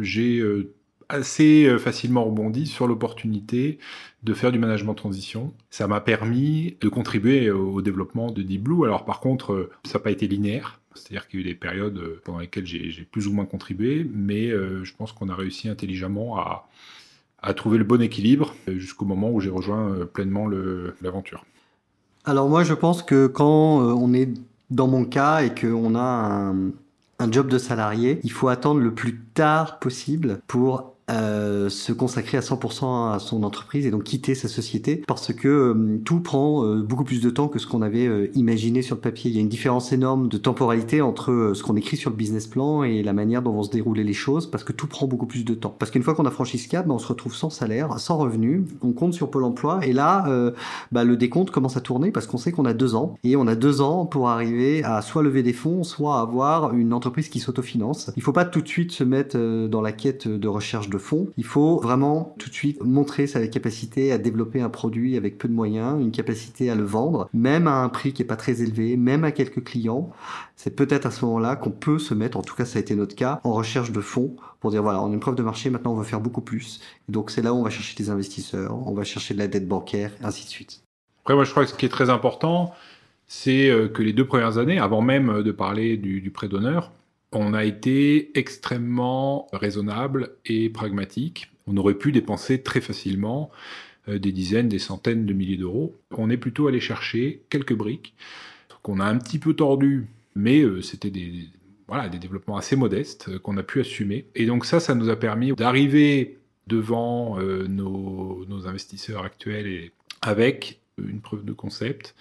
j'ai 0.01 0.43
assez 1.07 1.77
facilement 1.79 2.25
rebondi 2.25 2.67
sur 2.67 2.85
l'opportunité 2.85 3.79
de 4.23 4.33
faire 4.33 4.51
du 4.51 4.59
management 4.59 4.95
transition. 4.95 5.53
Ça 5.69 5.87
m'a 5.87 6.01
permis 6.01 6.75
de 6.81 6.89
contribuer 6.89 7.51
au 7.51 7.81
développement 7.81 8.29
de 8.31 8.41
Deep 8.41 8.63
Blue. 8.63 8.83
Alors 8.83 9.05
par 9.05 9.21
contre, 9.21 9.69
ça 9.85 9.97
n'a 9.97 10.03
pas 10.03 10.11
été 10.11 10.27
linéaire. 10.27 10.80
C'est-à-dire 10.95 11.27
qu'il 11.27 11.39
y 11.39 11.43
a 11.43 11.45
eu 11.45 11.49
des 11.49 11.55
périodes 11.55 11.97
euh, 11.97 12.21
pendant 12.23 12.39
lesquelles 12.39 12.65
j'ai 12.65 13.07
plus 13.11 13.27
ou 13.27 13.33
moins 13.33 13.45
contribué, 13.45 14.09
mais 14.13 14.47
euh, 14.49 14.83
je 14.83 14.93
pense 14.95 15.11
qu'on 15.11 15.29
a 15.29 15.35
réussi 15.35 15.69
intelligemment 15.69 16.37
à, 16.37 16.67
trouver 17.55 17.77
le 17.77 17.83
bon 17.83 18.01
équilibre 18.01 18.53
euh, 18.67 18.77
jusqu'au 18.77 19.05
moment 19.05 19.31
où 19.31 19.41
j'ai 19.41 19.49
rejoint 19.49 20.05
pleinement 20.13 20.47
l'aventure. 21.01 21.43
Alors 22.23 22.49
moi, 22.49 22.63
je 22.63 22.73
pense 22.73 23.01
que 23.01 23.27
quand 23.27 23.79
on 23.79 24.13
est 24.13 24.29
dans 24.69 24.87
mon 24.87 25.05
cas 25.05 25.41
et 25.41 25.55
qu'on 25.55 25.95
a 25.95 25.99
un, 25.99 26.69
un 27.19 27.31
job 27.31 27.47
de 27.47 27.57
salarié, 27.57 28.19
il 28.23 28.31
faut 28.31 28.47
attendre 28.47 28.79
le 28.79 28.93
plus 28.93 29.19
tard 29.33 29.79
possible 29.79 30.39
pour 30.47 30.90
euh, 31.11 31.69
se 31.69 31.91
consacrer 31.91 32.37
à 32.37 32.41
100% 32.41 33.13
à 33.13 33.19
son 33.19 33.43
entreprise 33.43 33.85
et 33.85 33.91
donc 33.91 34.03
quitter 34.03 34.33
sa 34.35 34.47
société 34.47 35.03
parce 35.07 35.33
que 35.33 35.47
euh, 35.47 36.01
tout 36.05 36.21
prend 36.21 36.65
euh, 36.65 36.81
beaucoup 36.81 37.03
plus 37.03 37.21
de 37.21 37.29
temps 37.29 37.47
que 37.47 37.59
ce 37.59 37.67
qu'on 37.67 37.81
avait 37.81 38.31
imaginé 38.35 38.81
sur 38.81 38.95
le 38.95 39.01
papier. 39.01 39.29
Il 39.29 39.35
y 39.35 39.39
a 39.39 39.41
une 39.41 39.49
différence 39.49 39.91
énorme 39.91 40.29
de 40.29 40.37
temporalité 40.37 41.01
entre 41.01 41.51
ce 41.53 41.63
qu'on 41.63 41.75
écrit 41.75 41.97
sur 41.97 42.11
le 42.11 42.15
business 42.15 42.47
plan 42.47 42.83
et 42.83 43.03
la 43.03 43.13
manière 43.13 43.41
dont 43.41 43.51
vont 43.51 43.63
se 43.63 43.71
dérouler 43.71 44.03
les 44.03 44.13
choses 44.13 44.49
parce 44.49 44.63
que 44.63 44.71
tout 44.71 44.87
prend 44.87 45.07
beaucoup 45.07 45.25
plus 45.25 45.43
de 45.43 45.53
temps. 45.53 45.75
Parce 45.77 45.91
qu'une 45.91 46.03
fois 46.03 46.13
qu'on 46.13 46.25
a 46.25 46.31
franchi 46.31 46.57
ce 46.57 46.69
cap, 46.69 46.87
ben, 46.87 46.93
on 46.93 46.99
se 46.99 47.07
retrouve 47.07 47.35
sans 47.35 47.49
salaire, 47.49 47.99
sans 47.99 48.17
revenu, 48.17 48.65
on 48.81 48.93
compte 48.93 49.13
sur 49.13 49.29
Pôle 49.29 49.43
emploi 49.43 49.85
et 49.85 49.93
là, 49.93 50.25
bah, 50.91 51.03
le 51.03 51.17
décompte 51.17 51.51
commence 51.51 51.77
à 51.77 51.81
tourner 51.81 52.11
parce 52.11 52.27
qu'on 52.27 52.37
sait 52.37 52.51
qu'on 52.51 52.65
a 52.65 52.73
deux 52.73 52.95
ans 52.95 53.15
et 53.23 53.35
on 53.35 53.47
a 53.47 53.55
deux 53.55 53.81
ans 53.81 54.05
pour 54.05 54.29
arriver 54.29 54.83
à 54.83 55.01
soit 55.01 55.23
lever 55.23 55.43
des 55.43 55.53
fonds, 55.53 55.83
soit 55.83 56.19
avoir 56.19 56.73
une 56.73 56.93
entreprise 56.93 57.29
qui 57.29 57.39
s'autofinance. 57.39 58.11
Il 58.15 58.23
faut 58.23 58.33
pas 58.33 58.45
tout 58.45 58.61
de 58.61 58.67
suite 58.67 58.91
se 58.91 59.03
mettre 59.03 59.37
dans 59.67 59.81
la 59.81 59.91
quête 59.91 60.27
de 60.27 60.47
recherche 60.47 60.89
de 60.89 60.97
fond, 61.01 61.27
il 61.37 61.43
faut 61.43 61.79
vraiment 61.79 62.35
tout 62.39 62.49
de 62.49 62.53
suite 62.53 62.81
montrer 62.81 63.27
sa 63.27 63.45
capacité 63.47 64.11
à 64.11 64.17
développer 64.17 64.61
un 64.61 64.69
produit 64.69 65.17
avec 65.17 65.37
peu 65.37 65.47
de 65.47 65.53
moyens, 65.53 65.99
une 65.99 66.11
capacité 66.11 66.69
à 66.69 66.75
le 66.75 66.83
vendre, 66.83 67.29
même 67.33 67.67
à 67.67 67.83
un 67.83 67.89
prix 67.89 68.13
qui 68.13 68.21
est 68.21 68.25
pas 68.25 68.37
très 68.37 68.61
élevé, 68.61 68.95
même 68.95 69.23
à 69.23 69.31
quelques 69.31 69.63
clients. 69.63 70.11
C'est 70.55 70.75
peut-être 70.75 71.05
à 71.05 71.11
ce 71.11 71.25
moment-là 71.25 71.55
qu'on 71.55 71.71
peut 71.71 71.99
se 71.99 72.13
mettre, 72.13 72.37
en 72.37 72.41
tout 72.41 72.55
cas 72.55 72.65
ça 72.65 72.79
a 72.79 72.81
été 72.81 72.95
notre 72.95 73.15
cas, 73.15 73.41
en 73.43 73.53
recherche 73.53 73.91
de 73.91 74.01
fonds 74.01 74.35
pour 74.59 74.71
dire 74.71 74.83
voilà, 74.83 75.01
on 75.01 75.09
a 75.11 75.13
une 75.13 75.19
preuve 75.19 75.35
de 75.35 75.43
marché, 75.43 75.69
maintenant 75.69 75.93
on 75.93 75.97
veut 75.97 76.05
faire 76.05 76.21
beaucoup 76.21 76.41
plus. 76.41 76.79
donc 77.09 77.31
c'est 77.31 77.41
là 77.41 77.53
où 77.53 77.57
on 77.57 77.63
va 77.63 77.69
chercher 77.69 77.95
des 78.01 78.09
investisseurs, 78.09 78.87
on 78.87 78.93
va 78.93 79.03
chercher 79.03 79.33
de 79.33 79.39
la 79.39 79.47
dette 79.47 79.67
bancaire, 79.67 80.11
ainsi 80.23 80.45
de 80.45 80.49
suite. 80.49 80.83
Après 81.23 81.35
moi 81.35 81.43
je 81.43 81.51
crois 81.51 81.65
que 81.65 81.71
ce 81.71 81.75
qui 81.75 81.85
est 81.85 81.89
très 81.89 82.09
important, 82.09 82.73
c'est 83.27 83.69
euh, 83.69 83.87
que 83.87 84.03
les 84.03 84.13
deux 84.13 84.25
premières 84.25 84.57
années, 84.57 84.79
avant 84.79 85.01
même 85.01 85.41
de 85.41 85.51
parler 85.51 85.97
du 85.97 86.31
prêt 86.31 86.47
d'honneur, 86.47 86.91
on 87.31 87.53
a 87.53 87.63
été 87.63 88.37
extrêmement 88.37 89.47
raisonnable 89.53 90.35
et 90.45 90.69
pragmatique. 90.69 91.51
On 91.67 91.77
aurait 91.77 91.95
pu 91.95 92.11
dépenser 92.11 92.61
très 92.61 92.81
facilement 92.81 93.51
euh, 94.09 94.19
des 94.19 94.31
dizaines, 94.31 94.67
des 94.67 94.79
centaines 94.79 95.25
de 95.25 95.33
milliers 95.33 95.57
d'euros. 95.57 95.95
On 96.11 96.29
est 96.29 96.37
plutôt 96.37 96.67
allé 96.67 96.79
chercher 96.79 97.43
quelques 97.49 97.75
briques 97.75 98.13
qu'on 98.81 98.99
a 98.99 99.05
un 99.05 99.17
petit 99.17 99.37
peu 99.37 99.53
tordues, 99.53 100.07
mais 100.35 100.61
euh, 100.61 100.81
c'était 100.81 101.11
des, 101.11 101.49
voilà, 101.87 102.09
des 102.09 102.17
développements 102.17 102.57
assez 102.57 102.75
modestes 102.75 103.29
euh, 103.29 103.39
qu'on 103.39 103.57
a 103.57 103.63
pu 103.63 103.79
assumer. 103.79 104.25
Et 104.35 104.45
donc 104.45 104.65
ça, 104.65 104.79
ça 104.79 104.95
nous 104.95 105.09
a 105.09 105.15
permis 105.15 105.53
d'arriver 105.53 106.39
devant 106.67 107.37
nos, 107.67 108.67
investisseurs 108.67 109.25
actuels 109.25 109.67
et 109.67 109.91
avec 110.21 110.79
une 110.97 111.19
preuve 111.19 111.43
de 111.43 111.51
concept, 111.51 112.15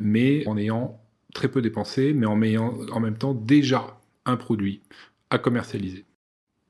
mais 0.00 0.46
en 0.48 0.56
ayant 0.56 0.98
très 1.34 1.48
peu 1.48 1.62
dépensé, 1.62 2.12
mais 2.12 2.26
en 2.26 2.42
ayant 2.42 2.74
en 2.90 2.98
même 2.98 3.16
temps 3.16 3.34
déjà 3.34 4.00
un 4.24 4.36
produit 4.36 4.82
à 5.30 5.38
commercialiser. 5.38 6.06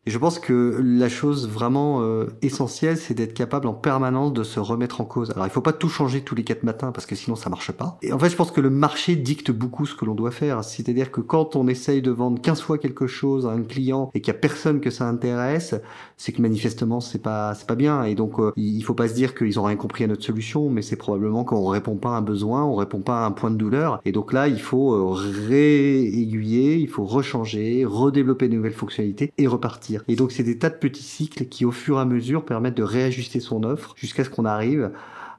Et 0.04 0.10
je 0.10 0.18
pense 0.18 0.40
que 0.40 0.80
la 0.82 1.08
chose 1.08 1.48
vraiment 1.48 2.02
euh, 2.02 2.26
essentielle, 2.42 2.96
c'est 2.96 3.14
d'être 3.14 3.34
capable 3.34 3.68
en 3.68 3.72
permanence 3.72 4.32
de 4.32 4.42
se 4.42 4.58
remettre 4.58 5.00
en 5.00 5.04
cause. 5.04 5.30
Alors, 5.30 5.46
il 5.46 5.50
faut 5.50 5.60
pas 5.60 5.72
tout 5.72 5.88
changer 5.88 6.22
tous 6.22 6.34
les 6.34 6.42
quatre 6.42 6.64
matins 6.64 6.90
parce 6.90 7.06
que 7.06 7.14
sinon 7.14 7.36
ça 7.36 7.48
marche 7.50 7.70
pas. 7.70 7.98
Et 8.02 8.12
en 8.12 8.18
fait, 8.18 8.28
je 8.28 8.34
pense 8.34 8.50
que 8.50 8.60
le 8.60 8.68
marché 8.68 9.14
dicte 9.14 9.52
beaucoup 9.52 9.86
ce 9.86 9.94
que 9.94 10.04
l'on 10.04 10.16
doit 10.16 10.32
faire. 10.32 10.64
C'est-à-dire 10.64 11.12
que 11.12 11.20
quand 11.20 11.54
on 11.54 11.68
essaye 11.68 12.02
de 12.02 12.10
vendre 12.10 12.42
15 12.42 12.60
fois 12.62 12.78
quelque 12.78 13.06
chose 13.06 13.46
à 13.46 13.50
un 13.50 13.62
client 13.62 14.10
et 14.12 14.20
qu'il 14.20 14.34
y 14.34 14.36
a 14.36 14.40
personne 14.40 14.80
que 14.80 14.90
ça 14.90 15.06
intéresse, 15.06 15.76
c'est 16.16 16.32
que 16.32 16.42
manifestement 16.42 17.00
c'est 17.00 17.22
pas 17.22 17.54
c'est 17.54 17.68
pas 17.68 17.76
bien. 17.76 18.02
Et 18.02 18.16
donc, 18.16 18.40
euh, 18.40 18.52
il 18.56 18.82
faut 18.82 18.94
pas 18.94 19.06
se 19.06 19.14
dire 19.14 19.36
qu'ils 19.36 19.60
ont 19.60 19.64
rien 19.64 19.76
compris 19.76 20.02
à 20.02 20.08
notre 20.08 20.24
solution, 20.24 20.68
mais 20.68 20.82
c'est 20.82 20.96
probablement 20.96 21.44
qu'on 21.44 21.68
répond 21.68 21.94
pas 21.94 22.10
à 22.10 22.18
un 22.18 22.22
besoin, 22.22 22.64
on 22.64 22.74
répond 22.74 23.02
pas 23.02 23.22
à 23.22 23.26
un 23.26 23.30
point 23.30 23.52
de 23.52 23.56
douleur. 23.56 24.00
Et 24.04 24.10
donc 24.10 24.32
là, 24.32 24.48
il 24.48 24.60
faut 24.60 24.94
euh, 24.94 25.10
réaiguiller, 25.48 26.74
il 26.74 26.88
faut 26.88 27.04
rechanger, 27.04 27.84
redévelopper 27.84 28.48
de 28.48 28.56
nouvelles 28.56 28.72
fonctionnalités 28.72 29.32
et 29.38 29.46
repartir. 29.46 29.91
Et 30.08 30.16
donc 30.16 30.32
c'est 30.32 30.42
des 30.42 30.58
tas 30.58 30.70
de 30.70 30.76
petits 30.76 31.02
cycles 31.02 31.46
qui 31.46 31.64
au 31.64 31.72
fur 31.72 31.98
et 31.98 32.00
à 32.00 32.04
mesure 32.04 32.44
permettent 32.44 32.76
de 32.76 32.82
réajuster 32.82 33.40
son 33.40 33.62
offre 33.62 33.94
jusqu'à 33.96 34.24
ce 34.24 34.30
qu'on 34.30 34.44
arrive 34.44 34.90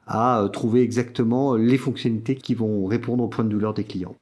à 0.06 0.40
euh, 0.40 0.48
trouver 0.48 0.82
exactement 0.82 1.56
les 1.56 1.78
fonctionnalités 1.78 2.34
qui 2.34 2.54
vont 2.54 2.86
répondre 2.86 3.24
aux 3.24 3.28
points 3.28 3.44
de 3.44 3.50
douleur 3.50 3.74
des 3.74 3.84
clients. 3.84 4.16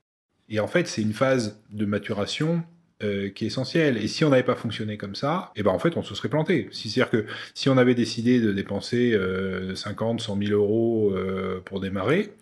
Et 0.49 0.61
en 0.61 0.67
fait, 0.67 0.87
c'est 0.87 1.03
une 1.03 1.13
phase 1.13 1.59
de 1.71 1.87
maturation 1.87 2.63
euh, 3.03 3.31
qui 3.31 3.45
est 3.45 3.47
essentielle. 3.49 3.97
Et 3.97 4.07
si 4.07 4.25
on 4.25 4.31
n'avait 4.31 4.43
pas 4.43 4.55
fonctionné 4.55 4.97
comme 4.97 5.15
ça, 5.15 5.51
et 5.57 5.61
eh 5.61 5.63
ben 5.63 5.71
en 5.71 5.79
fait, 5.79 5.97
on 5.97 6.03
se 6.03 6.15
serait 6.15 6.29
planté. 6.29 6.69
C'est-à-dire 6.73 7.11
que 7.11 7.27
si 7.55 7.69
on 7.69 7.79
avait 7.79 7.95
décidé 7.95 8.41
de 8.41 8.53
dépenser 8.53 9.19
50, 9.75 10.21
100 10.21 10.39
000 10.39 10.53
euros 10.53 11.13
euh, 11.15 11.61
pour 11.65 11.81
démarrer, 11.81 12.33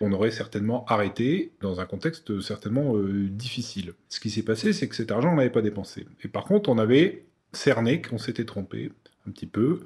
on 0.00 0.12
aurait 0.12 0.30
certainement 0.30 0.84
arrêté 0.86 1.52
dans 1.60 1.80
un 1.80 1.86
contexte 1.86 2.40
certainement 2.40 2.94
difficile. 3.30 3.94
Ce 4.10 4.20
qui 4.20 4.30
s'est 4.30 4.42
passé, 4.42 4.72
c'est 4.72 4.88
que 4.88 4.94
cet 4.94 5.10
argent, 5.10 5.32
on 5.32 5.36
n'avait 5.36 5.50
pas 5.50 5.62
dépensé. 5.62 6.06
Et 6.22 6.28
par 6.28 6.44
contre, 6.44 6.68
on 6.68 6.78
avait 6.78 7.24
cerné 7.56 8.02
qu'on 8.02 8.18
s'était 8.18 8.44
trompé 8.44 8.92
un 9.26 9.30
petit 9.30 9.46
peu 9.46 9.80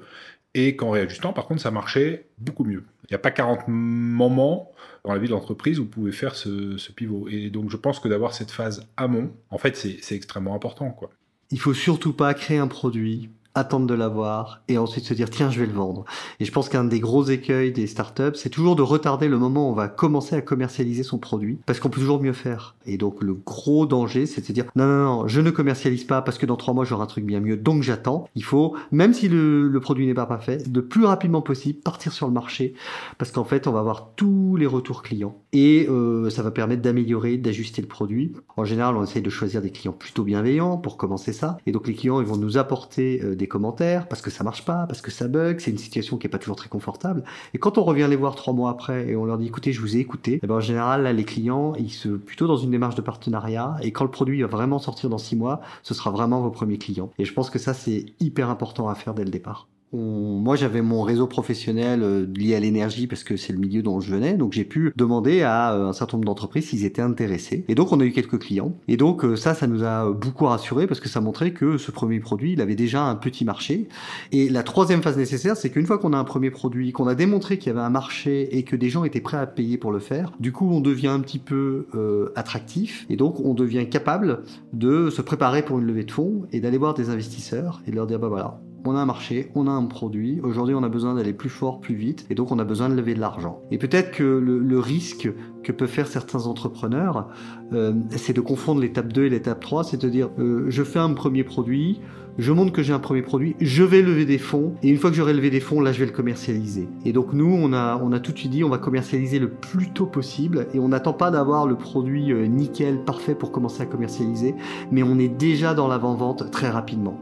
et 0.53 0.75
qu'en 0.75 0.89
réajustant, 0.89 1.33
par 1.33 1.45
contre, 1.45 1.61
ça 1.61 1.71
marchait 1.71 2.27
beaucoup 2.37 2.63
mieux. 2.63 2.83
Il 3.03 3.13
n'y 3.13 3.15
a 3.15 3.19
pas 3.19 3.31
40 3.31 3.67
moments 3.67 4.71
dans 5.03 5.13
la 5.13 5.19
vie 5.19 5.27
de 5.27 5.31
l'entreprise 5.31 5.79
où 5.79 5.83
vous 5.83 5.89
pouvez 5.89 6.11
faire 6.11 6.35
ce, 6.35 6.91
pivot. 6.91 7.27
Et 7.29 7.49
donc, 7.49 7.69
je 7.69 7.77
pense 7.77 7.99
que 7.99 8.07
d'avoir 8.07 8.33
cette 8.33 8.51
phase 8.51 8.87
amont, 8.97 9.31
en 9.49 9.57
fait, 9.57 9.75
c'est 9.75 10.15
extrêmement 10.15 10.55
important. 10.55 10.91
Quoi. 10.91 11.09
Il 11.51 11.59
faut 11.59 11.73
surtout 11.73 12.13
pas 12.13 12.33
créer 12.33 12.57
un 12.57 12.67
produit 12.67 13.29
attendre 13.55 13.87
de 13.87 13.93
l'avoir 13.93 14.61
et 14.67 14.77
ensuite 14.77 15.05
se 15.05 15.13
dire 15.13 15.29
tiens 15.29 15.49
je 15.49 15.59
vais 15.59 15.65
le 15.65 15.73
vendre. 15.73 16.05
Et 16.39 16.45
je 16.45 16.51
pense 16.51 16.69
qu'un 16.69 16.83
des 16.83 16.99
gros 16.99 17.23
écueils 17.25 17.71
des 17.71 17.87
startups, 17.87 18.35
c'est 18.35 18.49
toujours 18.49 18.75
de 18.75 18.81
retarder 18.81 19.27
le 19.27 19.37
moment 19.37 19.67
où 19.67 19.71
on 19.71 19.75
va 19.75 19.87
commencer 19.87 20.35
à 20.35 20.41
commercialiser 20.41 21.03
son 21.03 21.17
produit 21.17 21.59
parce 21.65 21.79
qu'on 21.79 21.89
peut 21.89 21.99
toujours 21.99 22.21
mieux 22.21 22.33
faire. 22.33 22.75
Et 22.85 22.97
donc 22.97 23.21
le 23.21 23.33
gros 23.33 23.85
danger, 23.85 24.25
c'est 24.25 24.41
de 24.41 24.45
se 24.45 24.51
dire 24.51 24.65
non 24.75 24.87
non 24.87 25.03
non, 25.03 25.27
je 25.27 25.41
ne 25.41 25.51
commercialise 25.51 26.03
pas 26.03 26.21
parce 26.21 26.37
que 26.37 26.45
dans 26.45 26.55
trois 26.55 26.73
mois 26.73 26.85
j'aurai 26.85 27.03
un 27.03 27.07
truc 27.07 27.25
bien 27.25 27.39
mieux, 27.39 27.57
donc 27.57 27.83
j'attends. 27.83 28.27
Il 28.35 28.43
faut, 28.43 28.75
même 28.91 29.13
si 29.13 29.27
le, 29.27 29.67
le 29.67 29.79
produit 29.79 30.05
n'est 30.07 30.13
pas 30.13 30.25
parfait, 30.25 30.59
le 30.73 30.85
plus 30.85 31.05
rapidement 31.05 31.41
possible 31.41 31.79
partir 31.79 32.13
sur 32.13 32.27
le 32.27 32.33
marché 32.33 32.73
parce 33.17 33.31
qu'en 33.31 33.43
fait 33.43 33.67
on 33.67 33.71
va 33.71 33.79
avoir 33.79 34.11
tous 34.15 34.55
les 34.55 34.65
retours 34.65 35.03
clients 35.03 35.35
et 35.53 35.87
euh, 35.89 36.29
ça 36.29 36.43
va 36.43 36.51
permettre 36.51 36.81
d'améliorer, 36.81 37.37
d'ajuster 37.37 37.81
le 37.81 37.87
produit. 37.87 38.33
En 38.57 38.65
général, 38.65 38.95
on 38.95 39.03
essaye 39.03 39.21
de 39.21 39.29
choisir 39.29 39.61
des 39.61 39.71
clients 39.71 39.93
plutôt 39.93 40.23
bienveillants 40.23 40.77
pour 40.77 40.97
commencer 40.97 41.33
ça. 41.33 41.57
Et 41.65 41.71
donc 41.71 41.87
les 41.87 41.93
clients 41.93 42.21
ils 42.21 42.27
vont 42.27 42.37
nous 42.37 42.57
apporter 42.57 43.21
euh, 43.23 43.35
des 43.41 43.47
commentaires 43.47 44.07
parce 44.07 44.21
que 44.21 44.29
ça 44.29 44.43
marche 44.43 44.63
pas, 44.63 44.85
parce 44.87 45.01
que 45.01 45.11
ça 45.11 45.27
bug, 45.27 45.59
c'est 45.59 45.71
une 45.71 45.77
situation 45.77 46.17
qui 46.17 46.27
est 46.27 46.29
pas 46.29 46.37
toujours 46.37 46.55
très 46.55 46.69
confortable. 46.69 47.23
Et 47.53 47.57
quand 47.57 47.77
on 47.77 47.83
revient 47.83 48.07
les 48.09 48.15
voir 48.15 48.35
trois 48.35 48.53
mois 48.53 48.69
après 48.69 49.09
et 49.09 49.15
on 49.17 49.25
leur 49.25 49.37
dit 49.37 49.47
écoutez, 49.47 49.73
je 49.73 49.81
vous 49.81 49.97
ai 49.97 49.99
écouté, 49.99 50.33
et 50.33 50.39
eh 50.43 50.47
ben 50.47 50.55
en 50.55 50.61
général 50.61 51.03
là 51.03 51.11
les 51.11 51.25
clients 51.25 51.73
ils 51.75 51.91
se 51.91 52.09
plutôt 52.09 52.47
dans 52.47 52.57
une 52.57 52.71
démarche 52.71 52.95
de 52.95 53.01
partenariat 53.01 53.75
et 53.81 53.91
quand 53.91 54.05
le 54.05 54.11
produit 54.11 54.41
va 54.41 54.47
vraiment 54.47 54.79
sortir 54.79 55.09
dans 55.09 55.17
six 55.17 55.35
mois, 55.35 55.61
ce 55.83 55.93
sera 55.93 56.11
vraiment 56.11 56.41
vos 56.41 56.51
premiers 56.51 56.77
clients. 56.77 57.11
Et 57.19 57.25
je 57.25 57.33
pense 57.33 57.49
que 57.49 57.59
ça 57.59 57.73
c'est 57.73 58.05
hyper 58.19 58.49
important 58.49 58.87
à 58.87 58.95
faire 58.95 59.13
dès 59.13 59.25
le 59.25 59.31
départ. 59.31 59.67
Moi, 59.93 60.55
j'avais 60.55 60.81
mon 60.81 61.01
réseau 61.01 61.27
professionnel 61.27 62.01
euh, 62.03 62.25
lié 62.25 62.55
à 62.55 62.59
l'énergie 62.59 63.07
parce 63.07 63.23
que 63.23 63.35
c'est 63.35 63.51
le 63.51 63.59
milieu 63.59 63.81
dont 63.81 63.99
je 63.99 64.13
venais, 64.13 64.33
donc 64.33 64.53
j'ai 64.53 64.63
pu 64.63 64.93
demander 64.95 65.41
à 65.41 65.73
euh, 65.73 65.87
un 65.87 65.93
certain 65.93 66.17
nombre 66.17 66.27
d'entreprises 66.27 66.69
s'ils 66.69 66.85
étaient 66.85 67.01
intéressés. 67.01 67.65
Et 67.67 67.75
donc, 67.75 67.91
on 67.91 67.99
a 67.99 68.05
eu 68.05 68.11
quelques 68.11 68.39
clients. 68.39 68.73
Et 68.87 68.95
donc, 68.95 69.25
euh, 69.25 69.35
ça, 69.35 69.53
ça 69.53 69.67
nous 69.67 69.83
a 69.83 70.09
beaucoup 70.11 70.45
rassuré 70.45 70.87
parce 70.87 71.01
que 71.01 71.09
ça 71.09 71.19
montrait 71.19 71.51
que 71.51 71.77
ce 71.77 71.91
premier 71.91 72.19
produit, 72.19 72.53
il 72.53 72.61
avait 72.61 72.75
déjà 72.75 73.03
un 73.03 73.15
petit 73.15 73.43
marché. 73.43 73.89
Et 74.31 74.49
la 74.49 74.63
troisième 74.63 75.01
phase 75.01 75.17
nécessaire, 75.17 75.57
c'est 75.57 75.69
qu'une 75.69 75.85
fois 75.85 75.97
qu'on 75.97 76.13
a 76.13 76.17
un 76.17 76.23
premier 76.23 76.51
produit, 76.51 76.93
qu'on 76.93 77.07
a 77.07 77.15
démontré 77.15 77.57
qu'il 77.57 77.67
y 77.67 77.75
avait 77.75 77.85
un 77.85 77.89
marché 77.89 78.57
et 78.57 78.63
que 78.63 78.77
des 78.77 78.89
gens 78.89 79.03
étaient 79.03 79.19
prêts 79.21 79.37
à 79.37 79.47
payer 79.47 79.77
pour 79.77 79.91
le 79.91 79.99
faire, 79.99 80.31
du 80.39 80.53
coup, 80.53 80.69
on 80.71 80.79
devient 80.79 81.07
un 81.07 81.19
petit 81.19 81.39
peu 81.39 81.87
attractif 82.35 83.05
et 83.09 83.15
donc 83.15 83.39
on 83.39 83.53
devient 83.53 83.87
capable 83.89 84.43
de 84.73 85.09
se 85.09 85.21
préparer 85.21 85.63
pour 85.63 85.79
une 85.79 85.85
levée 85.85 86.03
de 86.03 86.11
fonds 86.11 86.43
et 86.51 86.59
d'aller 86.59 86.77
voir 86.77 86.93
des 86.93 87.09
investisseurs 87.09 87.81
et 87.87 87.91
de 87.91 87.95
leur 87.95 88.07
dire 88.07 88.19
bah 88.19 88.27
voilà, 88.27 88.59
on 88.85 88.95
a 88.95 88.99
un 88.99 89.05
marché, 89.05 89.51
on 89.55 89.67
a 89.67 89.71
un 89.71 89.85
produit. 89.85 90.39
Aujourd'hui, 90.41 90.75
on 90.75 90.83
a 90.83 90.89
besoin 90.89 91.15
d'aller 91.15 91.33
plus 91.33 91.49
fort, 91.49 91.79
plus 91.79 91.95
vite, 91.95 92.25
et 92.29 92.35
donc 92.35 92.51
on 92.51 92.59
a 92.59 92.63
besoin 92.63 92.89
de 92.89 92.95
lever 92.95 93.13
de 93.13 93.19
l'argent. 93.19 93.61
Et 93.71 93.77
peut-être 93.77 94.11
que 94.11 94.23
le, 94.23 94.79
risque 94.79 95.29
que 95.63 95.71
peuvent 95.71 95.89
faire 95.89 96.07
certains 96.07 96.47
entrepreneurs, 96.47 97.29
euh, 97.73 97.93
c'est 98.17 98.33
de 98.33 98.41
confondre 98.41 98.81
l'étape 98.81 99.13
2 99.13 99.25
et 99.25 99.29
l'étape 99.29 99.59
3, 99.59 99.83
c'est 99.83 100.01
de 100.01 100.09
dire 100.09 100.29
euh, 100.39 100.65
je 100.69 100.83
fais 100.83 100.97
un 100.97 101.13
premier 101.13 101.43
produit, 101.43 101.99
je 102.39 102.51
montre 102.51 102.71
que 102.71 102.81
j'ai 102.81 102.93
un 102.93 102.99
premier 102.99 103.21
produit, 103.21 103.55
je 103.59 103.83
vais 103.83 104.01
lever 104.01 104.25
des 104.25 104.39
fonds, 104.39 104.73
et 104.81 104.89
une 104.89 104.97
fois 104.97 105.11
que 105.11 105.15
j'aurai 105.15 105.33
levé 105.33 105.51
des 105.51 105.59
fonds, 105.59 105.81
là 105.81 105.91
je 105.91 105.99
vais 105.99 106.07
le 106.07 106.11
commercialiser. 106.11 106.89
Et 107.05 107.13
donc 107.13 107.33
nous, 107.33 107.45
on 107.45 107.73
a, 107.73 108.01
on 108.01 108.11
a 108.11 108.19
tout 108.19 108.31
de 108.31 108.37
suite 108.37 108.51
dit 108.51 108.63
on 108.63 108.69
va 108.69 108.79
commercialiser 108.79 109.37
le 109.37 109.49
plus 109.49 109.91
tôt 109.91 110.07
possible, 110.07 110.67
et 110.73 110.79
on 110.79 110.87
n'attend 110.87 111.13
pas 111.13 111.29
d'avoir 111.29 111.67
le 111.67 111.75
produit 111.75 112.31
euh, 112.31 112.47
nickel, 112.47 113.03
parfait 113.03 113.35
pour 113.35 113.51
commencer 113.51 113.83
à 113.83 113.85
commercialiser, 113.85 114.55
mais 114.91 115.03
on 115.03 115.19
est 115.19 115.29
déjà 115.29 115.75
dans 115.75 115.87
l'avant-vente 115.87 116.49
très 116.49 116.69
rapidement. 116.69 117.19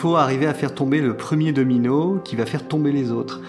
Faut 0.00 0.16
arriver 0.16 0.46
à 0.46 0.54
faire 0.54 0.74
tomber 0.74 1.02
le 1.02 1.14
premier 1.14 1.52
domino 1.52 2.22
qui 2.24 2.34
va 2.34 2.46
faire 2.46 2.66
tomber 2.66 2.90
les 2.90 3.12
autres. 3.12 3.42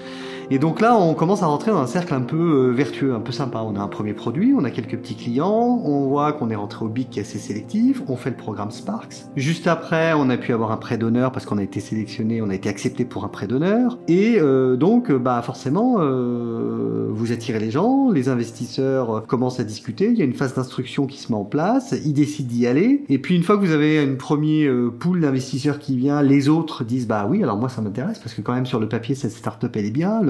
Et 0.54 0.60
donc 0.60 0.82
là, 0.82 0.98
on 0.98 1.14
commence 1.14 1.44
à 1.44 1.46
rentrer 1.46 1.72
dans 1.72 1.78
un 1.78 1.88
cercle 1.88 2.14
un 2.14 2.20
peu 2.20 2.36
euh, 2.36 2.72
vertueux, 2.74 3.14
un 3.14 3.22
peu 3.22 3.32
sympa. 3.32 3.64
On 3.66 3.78
a 3.78 3.80
un 3.80 3.88
premier 3.88 4.14
produit, 4.14 4.54
on 4.54 4.66
a 4.66 4.70
quelques 4.70 4.98
petits 4.98 5.16
clients, 5.16 5.82
on 5.86 6.10
voit 6.10 6.34
qu'on 6.34 6.50
est 6.50 6.56
rentré 6.56 6.84
au 6.84 6.90
BIC 6.90 7.10
qui 7.10 7.20
est 7.20 7.22
assez 7.22 7.40
sélectif, 7.40 8.04
on 8.10 8.18
fait 8.18 8.32
le 8.32 8.36
programme 8.36 8.70
Sparks. 8.70 9.28
Juste 9.38 9.68
après, 9.68 10.12
on 10.12 10.30
a 10.30 10.36
pu 10.36 10.52
avoir 10.52 10.74
un 10.74 10.78
prêt 10.78 10.98
d'honneur 10.98 11.32
parce 11.32 11.46
qu'on 11.46 11.58
a 11.58 11.64
été 11.64 11.80
sélectionné, 11.80 12.42
on 12.42 12.50
a 12.50 12.56
été 12.56 12.68
accepté 12.68 13.06
pour 13.06 13.24
un 13.24 13.30
prêt 13.30 13.48
d'honneur. 13.48 13.98
Et 14.10 14.40
euh, 14.42 14.76
donc, 14.76 15.10
euh, 15.10 15.18
bah 15.18 15.42
forcément, 15.42 16.00
vous 16.02 17.32
attirez 17.32 17.60
les 17.60 17.72
gens, 17.72 18.12
les 18.12 18.28
investisseurs 18.28 19.26
commencent 19.28 19.62
à 19.62 19.64
discuter, 19.64 20.10
il 20.10 20.18
y 20.18 20.22
a 20.22 20.26
une 20.26 20.34
phase 20.34 20.54
d'instruction 20.54 21.06
qui 21.06 21.18
se 21.18 21.32
met 21.32 21.38
en 21.38 21.46
place, 21.46 21.96
ils 22.04 22.12
décident 22.12 22.50
d'y 22.50 22.68
aller. 22.68 23.06
Et 23.08 23.20
puis 23.20 23.38
une 23.38 23.44
fois 23.44 23.56
que 23.56 23.62
vous 23.62 23.72
avez 23.72 24.04
une 24.04 24.18
premier 24.18 24.70
pool 25.00 25.22
d'investisseurs 25.22 25.80
qui 25.80 25.96
vient, 25.96 26.22
les 26.22 26.50
autres 26.50 26.84
disent 26.84 27.08
bah 27.08 27.26
oui, 27.30 27.42
alors 27.42 27.58
moi 27.58 27.70
ça 27.70 27.82
m'intéresse 27.82 28.20
parce 28.20 28.34
que 28.34 28.42
quand 28.42 28.54
même 28.54 28.66
sur 28.66 28.82
le 28.82 28.90
papier 28.90 29.16
cette 29.16 29.32
startup 29.32 29.74
elle 29.78 29.86
est 29.86 29.92
bien, 29.92 30.22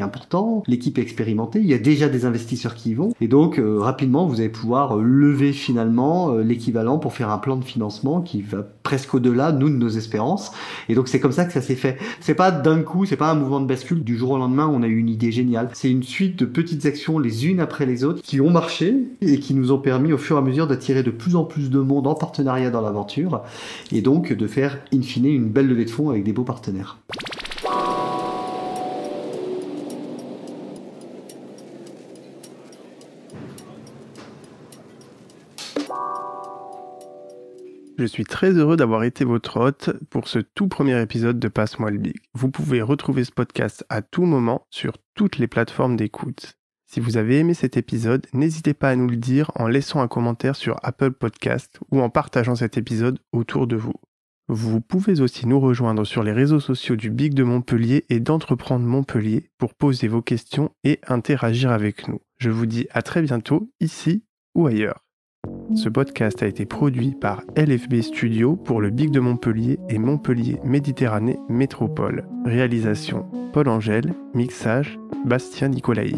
important, 0.00 0.62
l'équipe 0.66 0.98
est 0.98 1.02
expérimentée, 1.02 1.60
il 1.60 1.66
y 1.66 1.74
a 1.74 1.78
déjà 1.78 2.08
des 2.08 2.24
investisseurs 2.24 2.74
qui 2.74 2.90
y 2.90 2.94
vont, 2.94 3.12
et 3.20 3.28
donc 3.28 3.58
euh, 3.58 3.78
rapidement 3.80 4.26
vous 4.26 4.40
allez 4.40 4.48
pouvoir 4.48 4.96
euh, 4.96 5.02
lever 5.02 5.52
finalement 5.52 6.30
euh, 6.30 6.42
l'équivalent 6.42 6.98
pour 6.98 7.12
faire 7.12 7.30
un 7.30 7.38
plan 7.38 7.56
de 7.56 7.64
financement 7.64 8.20
qui 8.20 8.42
va 8.42 8.64
presque 8.82 9.14
au-delà 9.14 9.52
nous 9.52 9.68
de 9.68 9.74
nos 9.74 9.88
espérances. 9.88 10.52
Et 10.88 10.94
donc 10.94 11.08
c'est 11.08 11.20
comme 11.20 11.32
ça 11.32 11.44
que 11.44 11.52
ça 11.52 11.60
s'est 11.60 11.74
fait. 11.74 11.98
C'est 12.20 12.34
pas 12.34 12.50
d'un 12.50 12.82
coup, 12.82 13.06
c'est 13.06 13.16
pas 13.16 13.30
un 13.30 13.34
mouvement 13.34 13.60
de 13.60 13.66
bascule 13.66 14.02
du 14.02 14.16
jour 14.16 14.30
au 14.30 14.38
lendemain. 14.38 14.68
On 14.72 14.82
a 14.82 14.86
eu 14.86 14.96
une 14.96 15.08
idée 15.08 15.32
géniale. 15.32 15.70
C'est 15.74 15.90
une 15.90 16.02
suite 16.02 16.38
de 16.38 16.44
petites 16.44 16.86
actions 16.86 17.18
les 17.18 17.46
unes 17.46 17.60
après 17.60 17.86
les 17.86 18.04
autres 18.04 18.22
qui 18.22 18.40
ont 18.40 18.50
marché 18.50 18.96
et 19.20 19.38
qui 19.38 19.54
nous 19.54 19.72
ont 19.72 19.78
permis 19.78 20.12
au 20.12 20.18
fur 20.18 20.36
et 20.36 20.38
à 20.38 20.42
mesure 20.42 20.66
d'attirer 20.66 21.02
de 21.02 21.10
plus 21.10 21.36
en 21.36 21.44
plus 21.44 21.70
de 21.70 21.78
monde 21.78 22.06
en 22.06 22.14
partenariat 22.14 22.70
dans 22.70 22.80
l'aventure 22.80 23.42
et 23.92 24.02
donc 24.02 24.32
de 24.32 24.46
faire 24.46 24.78
in 24.92 25.02
fine 25.02 25.26
une 25.26 25.48
belle 25.48 25.68
levée 25.68 25.84
de 25.84 25.90
fonds 25.90 26.10
avec 26.10 26.24
des 26.24 26.32
beaux 26.32 26.44
partenaires. 26.44 26.98
Je 38.00 38.06
suis 38.06 38.24
très 38.24 38.52
heureux 38.52 38.78
d'avoir 38.78 39.04
été 39.04 39.26
votre 39.26 39.60
hôte 39.60 39.90
pour 40.08 40.26
ce 40.26 40.38
tout 40.38 40.68
premier 40.68 41.02
épisode 41.02 41.38
de 41.38 41.48
Passe-moi 41.48 41.90
le 41.90 41.98
Big. 41.98 42.16
Vous 42.32 42.50
pouvez 42.50 42.80
retrouver 42.80 43.24
ce 43.24 43.30
podcast 43.30 43.84
à 43.90 44.00
tout 44.00 44.24
moment 44.24 44.66
sur 44.70 44.94
toutes 45.14 45.36
les 45.36 45.46
plateformes 45.46 45.96
d'écoute. 45.96 46.56
Si 46.90 46.98
vous 46.98 47.18
avez 47.18 47.40
aimé 47.40 47.52
cet 47.52 47.76
épisode, 47.76 48.26
n'hésitez 48.32 48.72
pas 48.72 48.88
à 48.88 48.96
nous 48.96 49.06
le 49.06 49.18
dire 49.18 49.50
en 49.54 49.68
laissant 49.68 50.00
un 50.00 50.08
commentaire 50.08 50.56
sur 50.56 50.76
Apple 50.82 51.10
Podcast 51.10 51.78
ou 51.90 52.00
en 52.00 52.08
partageant 52.08 52.54
cet 52.54 52.78
épisode 52.78 53.18
autour 53.32 53.66
de 53.66 53.76
vous. 53.76 53.96
Vous 54.48 54.80
pouvez 54.80 55.20
aussi 55.20 55.46
nous 55.46 55.60
rejoindre 55.60 56.06
sur 56.06 56.22
les 56.22 56.32
réseaux 56.32 56.58
sociaux 56.58 56.96
du 56.96 57.10
Big 57.10 57.34
de 57.34 57.42
Montpellier 57.42 58.06
et 58.08 58.18
d'Entreprendre 58.18 58.86
Montpellier 58.86 59.50
pour 59.58 59.74
poser 59.74 60.08
vos 60.08 60.22
questions 60.22 60.70
et 60.84 61.00
interagir 61.06 61.70
avec 61.70 62.08
nous. 62.08 62.22
Je 62.38 62.48
vous 62.48 62.64
dis 62.64 62.86
à 62.92 63.02
très 63.02 63.20
bientôt, 63.20 63.70
ici 63.78 64.24
ou 64.54 64.66
ailleurs. 64.66 65.04
Ce 65.76 65.88
podcast 65.88 66.42
a 66.42 66.46
été 66.46 66.66
produit 66.66 67.12
par 67.12 67.42
LFB 67.56 68.02
Studio 68.02 68.56
pour 68.56 68.80
le 68.80 68.90
Big 68.90 69.10
de 69.10 69.20
Montpellier 69.20 69.78
et 69.88 69.98
Montpellier 69.98 70.58
Méditerranée 70.64 71.38
Métropole. 71.48 72.26
Réalisation 72.44 73.26
Paul 73.52 73.68
Angèle, 73.68 74.14
mixage 74.34 74.98
Bastien 75.24 75.68
Nicolaï. 75.68 76.16